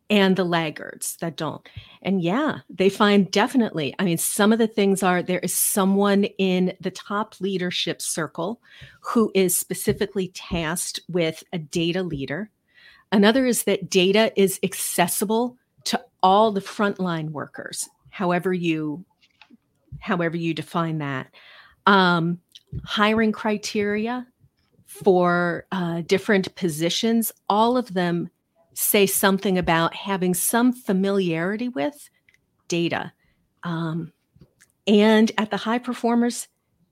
and 0.09 0.35
the 0.35 0.43
laggards 0.43 1.17
that 1.17 1.35
don't. 1.35 1.67
And 2.01 2.21
yeah, 2.21 2.59
they 2.69 2.89
find 2.89 3.29
definitely, 3.31 3.95
I 3.97 4.03
mean, 4.03 4.17
some 4.17 4.53
of 4.53 4.59
the 4.59 4.67
things 4.67 5.01
are 5.01 5.23
there 5.23 5.39
is 5.39 5.53
someone 5.53 6.25
in 6.37 6.73
the 6.79 6.91
top 6.91 7.35
leadership 7.39 8.01
circle 8.01 8.61
who 8.99 9.31
is 9.33 9.57
specifically 9.57 10.27
tasked 10.29 10.99
with 11.09 11.43
a 11.53 11.57
data 11.57 12.03
leader. 12.03 12.49
Another 13.11 13.45
is 13.45 13.63
that 13.63 13.89
data 13.89 14.31
is 14.39 14.59
accessible 14.61 15.57
to 15.85 16.03
all 16.21 16.51
the 16.51 16.61
frontline 16.61 17.29
workers, 17.29 17.89
however 18.09 18.53
you 18.53 19.05
however 19.99 20.37
you 20.37 20.53
define 20.53 20.99
that. 20.99 21.27
Um, 21.87 22.39
hiring 22.83 23.31
criteria 23.31 24.27
for 24.85 25.65
uh, 25.71 26.01
different 26.01 26.53
positions, 26.55 27.31
all 27.49 27.77
of 27.77 27.93
them 27.93 28.29
say 28.75 29.05
something 29.05 29.57
about 29.57 29.95
having 29.95 30.33
some 30.33 30.73
familiarity 30.73 31.69
with 31.69 32.09
data. 32.67 33.13
Um, 33.63 34.11
and 34.85 35.31
at 35.37 35.49
the 35.49 35.57
high 35.57 35.79
performers, 35.79 36.47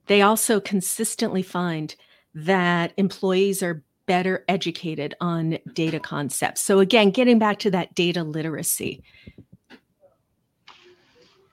they 0.07 0.21
also 0.21 0.59
consistently 0.59 1.43
find 1.43 1.95
that 2.33 2.93
employees 2.97 3.61
are 3.61 3.83
better 4.05 4.43
educated 4.47 5.13
on 5.21 5.57
data 5.73 5.99
concepts. 5.99 6.61
So 6.61 6.79
again, 6.79 7.11
getting 7.11 7.37
back 7.37 7.59
to 7.59 7.71
that 7.71 7.93
data 7.95 8.23
literacy. 8.23 9.03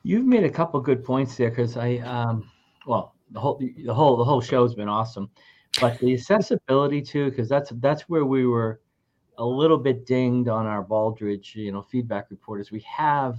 You've 0.03 0.25
made 0.25 0.45
a 0.45 0.51
couple 0.51 0.81
good 0.81 1.05
points 1.05 1.37
there 1.37 1.51
because 1.51 1.77
I, 1.77 1.97
um, 1.99 2.51
well, 2.87 3.15
the 3.33 3.39
whole 3.39 3.59
the 3.59 3.95
whole 3.95 4.17
the 4.17 4.25
whole 4.25 4.41
show 4.41 4.63
has 4.63 4.75
been 4.75 4.89
awesome, 4.89 5.31
but 5.81 5.99
the 5.99 6.15
accessibility 6.15 7.03
too, 7.03 7.31
because 7.31 7.49
that's 7.49 7.71
that's 7.77 8.09
where 8.09 8.25
we 8.25 8.47
were 8.47 8.81
a 9.41 9.45
little 9.45 9.79
bit 9.79 10.05
dinged 10.05 10.51
on 10.51 10.67
our 10.67 10.85
Baldrige, 10.85 11.55
you 11.55 11.73
know, 11.73 11.81
feedback 11.81 12.31
report 12.31 12.61
is 12.61 12.71
we 12.71 12.81
have 12.81 13.39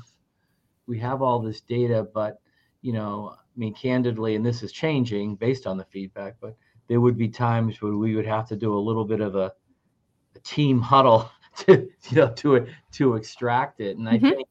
we 0.88 0.98
have 1.00 1.22
all 1.22 1.40
this 1.40 1.62
data, 1.62 2.08
but 2.12 2.42
you 2.82 2.92
know, 2.92 3.36
I 3.38 3.60
mean, 3.60 3.76
candidly, 3.76 4.36
and 4.36 4.44
this 4.44 4.64
is 4.64 4.72
changing 4.72 5.36
based 5.36 5.68
on 5.68 5.78
the 5.78 5.86
feedback, 5.86 6.38
but 6.42 6.58
there 6.88 7.00
would 7.00 7.18
be 7.18 7.30
times 7.30 7.82
where 7.82 7.94
we 7.94 8.16
would 8.16 8.26
have 8.26 8.48
to 8.48 8.56
do 8.56 8.74
a 8.74 8.82
little 8.82 9.06
bit 9.06 9.22
of 9.22 9.36
a, 9.36 9.54
a 10.36 10.40
team 10.40 10.82
huddle 10.82 11.30
to 11.58 11.88
you 12.10 12.18
know 12.18 12.34
to 12.34 12.66
to 12.94 13.14
extract 13.14 13.80
it, 13.80 13.96
and 13.98 14.08
mm-hmm. 14.08 14.26
I 14.26 14.30
think 14.30 14.48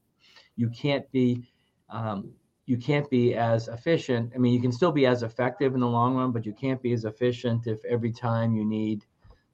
you 0.55 0.69
can't 0.69 1.11
be 1.11 1.43
um, 1.89 2.31
you 2.65 2.77
can't 2.77 3.09
be 3.09 3.35
as 3.35 3.67
efficient. 3.67 4.31
I 4.33 4.37
mean, 4.37 4.53
you 4.53 4.61
can 4.61 4.71
still 4.71 4.93
be 4.93 5.05
as 5.05 5.21
effective 5.21 5.73
in 5.73 5.81
the 5.81 5.87
long 5.87 6.15
run, 6.15 6.31
but 6.31 6.45
you 6.45 6.53
can't 6.53 6.81
be 6.81 6.93
as 6.93 7.03
efficient 7.03 7.67
if 7.67 7.83
every 7.83 8.13
time 8.13 8.55
you 8.55 8.63
need 8.63 9.05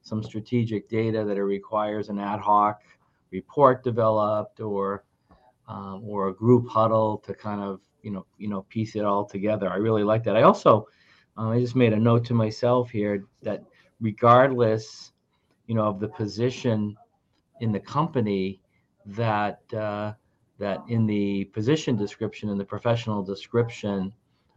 some 0.02 0.22
strategic 0.22 0.88
data 0.88 1.24
that 1.24 1.36
it 1.36 1.44
requires 1.44 2.08
an 2.08 2.18
ad 2.18 2.40
hoc 2.40 2.80
report 3.30 3.84
developed 3.84 4.60
or 4.60 5.04
um, 5.68 6.02
or 6.06 6.28
a 6.28 6.34
group 6.34 6.66
huddle 6.68 7.18
to 7.18 7.34
kind 7.34 7.60
of 7.60 7.80
you 8.02 8.10
know 8.10 8.26
you 8.38 8.48
know 8.48 8.62
piece 8.70 8.96
it 8.96 9.04
all 9.04 9.24
together. 9.24 9.70
I 9.70 9.76
really 9.76 10.04
like 10.04 10.24
that. 10.24 10.36
I 10.36 10.42
also 10.42 10.88
um, 11.36 11.50
I 11.50 11.60
just 11.60 11.76
made 11.76 11.92
a 11.92 11.98
note 11.98 12.24
to 12.26 12.34
myself 12.34 12.90
here 12.90 13.24
that 13.42 13.62
regardless 14.00 15.12
you 15.66 15.74
know 15.74 15.84
of 15.84 16.00
the 16.00 16.08
position 16.08 16.96
in 17.60 17.72
the 17.72 17.80
company 17.80 18.60
that 19.06 19.60
uh, 19.74 20.12
that 20.58 20.82
in 20.88 21.06
the 21.06 21.44
position 21.46 21.96
description 21.96 22.50
and 22.50 22.58
the 22.58 22.64
professional 22.64 23.22
description 23.22 24.12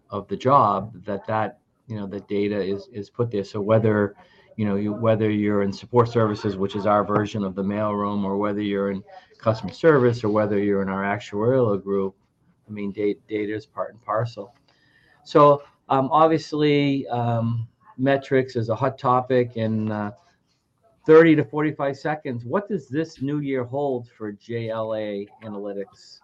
of 0.10 0.28
the 0.28 0.38
job 0.38 0.94
that 1.06 1.26
that 1.28 1.60
you 1.88 1.96
know 1.96 2.08
the 2.08 2.22
data 2.22 2.62
is 2.62 2.88
is 2.92 3.10
put 3.10 3.32
there 3.32 3.44
so 3.44 3.60
whether 3.60 4.16
you 4.62 4.68
know, 4.68 4.76
you, 4.76 4.94
whether 4.94 5.28
you're 5.28 5.64
in 5.64 5.74
support 5.74 6.08
services, 6.08 6.56
which 6.56 6.76
is 6.76 6.86
our 6.86 7.04
version 7.04 7.44
of 7.44 7.56
the 7.56 7.64
mailroom, 7.64 8.24
or 8.24 8.38
whether 8.38 8.62
you're 8.62 8.92
in 8.92 9.04
customer 9.40 9.74
service, 9.74 10.24
or 10.24 10.30
whether 10.30 10.60
you're 10.60 10.84
in 10.84 10.88
our 10.88 11.02
actuarial 11.02 11.82
group, 11.82 12.14
I 12.70 12.72
mean, 12.72 12.92
data, 12.92 13.20
data 13.28 13.56
is 13.56 13.66
part 13.66 13.90
and 13.90 14.00
parcel. 14.04 14.54
So 15.24 15.64
um, 15.90 16.10
obviously, 16.12 17.08
um, 17.08 17.68
metrics 17.98 18.56
is 18.56 18.70
a 18.70 18.76
hot 18.76 19.00
topic 19.00 19.58
in 19.58 19.92
uh, 19.92 20.12
30 21.08 21.38
to 21.38 21.44
45 21.44 21.98
seconds. 21.98 22.46
What 22.46 22.70
does 22.70 22.88
this 22.88 23.20
new 23.20 23.40
year 23.40 23.64
hold 23.64 24.10
for 24.16 24.32
JLA 24.34 25.26
Analytics? 25.44 26.20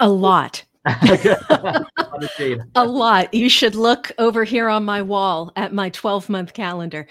A 0.00 0.08
lot. 0.08 0.64
a 2.74 2.84
lot. 2.84 3.32
You 3.32 3.48
should 3.48 3.74
look 3.74 4.12
over 4.18 4.44
here 4.44 4.68
on 4.68 4.84
my 4.84 5.02
wall 5.02 5.52
at 5.56 5.72
my 5.72 5.90
12 5.90 6.28
month 6.28 6.52
calendar. 6.52 7.06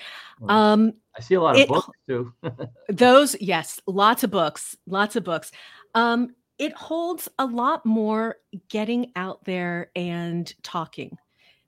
Um, 0.47 0.93
I 1.15 1.21
see 1.21 1.35
a 1.35 1.41
lot 1.41 1.55
of 1.55 1.61
it, 1.61 1.67
books 1.67 1.97
too. 2.07 2.33
those, 2.89 3.35
yes, 3.39 3.79
lots 3.85 4.23
of 4.23 4.31
books, 4.31 4.75
lots 4.87 5.15
of 5.15 5.23
books. 5.23 5.51
Um, 5.93 6.35
it 6.57 6.73
holds 6.73 7.27
a 7.39 7.45
lot 7.45 7.85
more 7.85 8.37
getting 8.69 9.11
out 9.15 9.43
there 9.45 9.91
and 9.95 10.53
talking, 10.63 11.17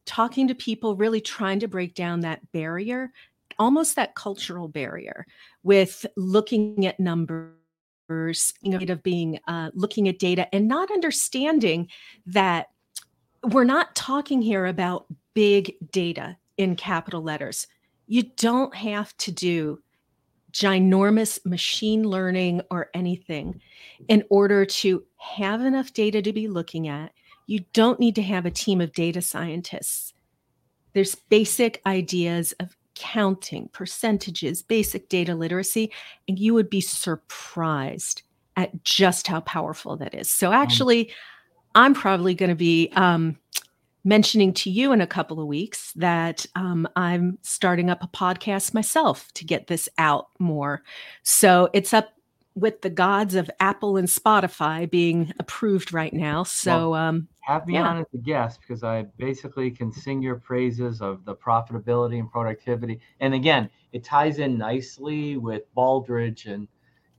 talking 0.05 0.47
to 0.47 0.55
people, 0.55 0.95
really 0.95 1.21
trying 1.21 1.59
to 1.59 1.67
break 1.67 1.95
down 1.95 2.21
that 2.21 2.51
barrier, 2.51 3.11
almost 3.59 3.95
that 3.95 4.15
cultural 4.15 4.67
barrier 4.67 5.25
with 5.63 6.05
looking 6.15 6.85
at 6.85 6.99
numbers 6.99 7.53
you 8.61 8.69
know, 8.69 8.93
of 8.93 9.01
being 9.01 9.39
uh, 9.47 9.71
looking 9.73 10.07
at 10.07 10.19
data 10.19 10.53
and 10.53 10.67
not 10.67 10.91
understanding 10.91 11.87
that 12.25 12.67
we're 13.43 13.63
not 13.63 13.95
talking 13.95 14.41
here 14.41 14.65
about 14.65 15.05
big 15.33 15.75
data 15.91 16.37
in 16.57 16.75
capital 16.75 17.21
letters. 17.21 17.67
You 18.07 18.23
don't 18.37 18.75
have 18.75 19.15
to 19.17 19.31
do 19.31 19.79
ginormous 20.51 21.43
machine 21.45 22.03
learning 22.03 22.61
or 22.69 22.89
anything 22.93 23.59
in 24.07 24.23
order 24.29 24.65
to 24.65 25.03
have 25.17 25.61
enough 25.61 25.93
data 25.93 26.21
to 26.21 26.31
be 26.31 26.47
looking 26.47 26.87
at. 26.87 27.11
You 27.47 27.65
don't 27.73 27.99
need 27.99 28.15
to 28.15 28.21
have 28.21 28.45
a 28.45 28.51
team 28.51 28.79
of 28.79 28.93
data 28.93 29.21
scientists. 29.21 30.13
There's 30.93 31.15
basic 31.15 31.81
ideas 31.85 32.53
of 32.59 32.77
counting, 32.95 33.69
percentages, 33.69 34.61
basic 34.61 35.09
data 35.09 35.33
literacy, 35.33 35.91
and 36.27 36.37
you 36.37 36.53
would 36.53 36.69
be 36.69 36.81
surprised 36.81 38.21
at 38.55 38.83
just 38.83 39.25
how 39.25 39.39
powerful 39.41 39.97
that 39.97 40.13
is. 40.13 40.31
So, 40.31 40.51
mm. 40.51 40.55
actually, 40.55 41.11
I'm 41.75 41.93
probably 41.93 42.35
going 42.35 42.49
to 42.49 42.55
be 42.55 42.91
um, 42.95 43.37
mentioning 44.03 44.53
to 44.53 44.69
you 44.69 44.91
in 44.91 45.01
a 45.01 45.07
couple 45.07 45.39
of 45.39 45.47
weeks 45.47 45.91
that 45.93 46.45
um, 46.55 46.87
I'm 46.95 47.37
starting 47.41 47.89
up 47.89 48.03
a 48.03 48.07
podcast 48.07 48.73
myself 48.73 49.31
to 49.33 49.45
get 49.45 49.67
this 49.67 49.89
out 49.97 50.27
more. 50.39 50.83
So, 51.23 51.69
it's 51.73 51.93
up 51.93 52.13
with 52.55 52.81
the 52.81 52.89
gods 52.89 53.35
of 53.35 53.49
Apple 53.59 53.97
and 53.97 54.07
Spotify 54.07 54.89
being 54.89 55.33
approved 55.39 55.91
right 55.91 56.13
now. 56.13 56.43
So, 56.43 56.91
well, 56.91 56.93
um, 56.93 57.27
have 57.41 57.67
me 57.67 57.73
yeah. 57.73 57.87
on 57.87 57.97
as 57.99 58.05
a 58.13 58.17
guest 58.17 58.59
because 58.61 58.83
I 58.83 59.03
basically 59.17 59.71
can 59.71 59.91
sing 59.91 60.21
your 60.21 60.35
praises 60.35 61.01
of 61.01 61.25
the 61.25 61.35
profitability 61.35 62.19
and 62.19 62.31
productivity. 62.31 62.99
And 63.19 63.33
again, 63.33 63.69
it 63.91 64.03
ties 64.03 64.39
in 64.39 64.57
nicely 64.57 65.37
with 65.37 65.63
Baldrige 65.75 66.45
and 66.45 66.67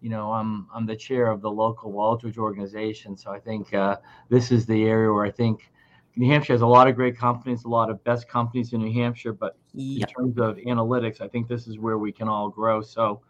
you 0.04 0.10
know 0.10 0.30
I'm 0.30 0.68
I'm 0.74 0.84
the 0.84 0.94
chair 0.94 1.28
of 1.28 1.40
the 1.40 1.50
local 1.50 1.90
Baldrige 1.90 2.36
organization, 2.36 3.16
so 3.16 3.30
I 3.30 3.40
think 3.40 3.72
uh, 3.72 3.96
this 4.28 4.52
is 4.52 4.66
the 4.66 4.84
area 4.84 5.10
where 5.10 5.24
I 5.24 5.30
think 5.30 5.72
New 6.14 6.30
Hampshire 6.30 6.52
has 6.52 6.60
a 6.60 6.66
lot 6.66 6.88
of 6.88 6.94
great 6.94 7.16
companies, 7.16 7.64
a 7.64 7.68
lot 7.68 7.88
of 7.88 8.04
best 8.04 8.28
companies 8.28 8.74
in 8.74 8.82
New 8.82 8.92
Hampshire, 8.92 9.32
but 9.32 9.56
yep. 9.72 10.10
in 10.10 10.14
terms 10.14 10.36
of 10.36 10.58
analytics, 10.58 11.22
I 11.22 11.28
think 11.28 11.48
this 11.48 11.66
is 11.66 11.78
where 11.78 11.96
we 11.96 12.12
can 12.12 12.28
all 12.28 12.50
grow. 12.50 12.82
So 12.82 13.22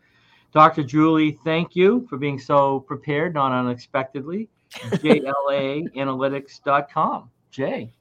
Dr. 0.52 0.82
Julie, 0.82 1.38
thank 1.44 1.76
you 1.76 2.08
for 2.10 2.18
being 2.18 2.40
so 2.40 2.80
prepared, 2.80 3.34
not 3.34 3.52
unexpectedly. 3.52 4.48
JLAanalytics.com. 4.74 7.30
Jay. 7.52 7.92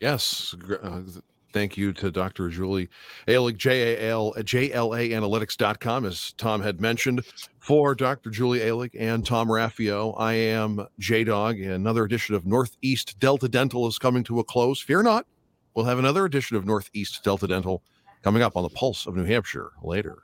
Yes. 0.00 0.54
Uh, 0.82 1.02
thank 1.52 1.76
you 1.76 1.92
to 1.94 2.10
Dr. 2.10 2.48
Julie 2.48 2.88
Alig, 3.28 3.56
J-A-L, 3.56 4.34
analytics.com, 4.34 6.04
as 6.04 6.32
Tom 6.32 6.62
had 6.62 6.80
mentioned. 6.80 7.22
For 7.58 7.94
Dr. 7.94 8.30
Julie 8.30 8.60
Alig 8.60 8.90
and 8.98 9.26
Tom 9.26 9.48
Raffio, 9.48 10.14
I 10.16 10.34
am 10.34 10.86
J-Dog. 10.98 11.58
Another 11.58 12.04
edition 12.04 12.34
of 12.34 12.46
Northeast 12.46 13.18
Delta 13.18 13.48
Dental 13.48 13.88
is 13.88 13.98
coming 13.98 14.22
to 14.24 14.38
a 14.38 14.44
close. 14.44 14.80
Fear 14.80 15.02
not, 15.02 15.26
we'll 15.74 15.86
have 15.86 15.98
another 15.98 16.24
edition 16.24 16.56
of 16.56 16.64
Northeast 16.64 17.24
Delta 17.24 17.48
Dental 17.48 17.82
coming 18.22 18.42
up 18.42 18.56
on 18.56 18.62
the 18.62 18.68
Pulse 18.68 19.06
of 19.06 19.16
New 19.16 19.24
Hampshire 19.24 19.72
later. 19.82 20.22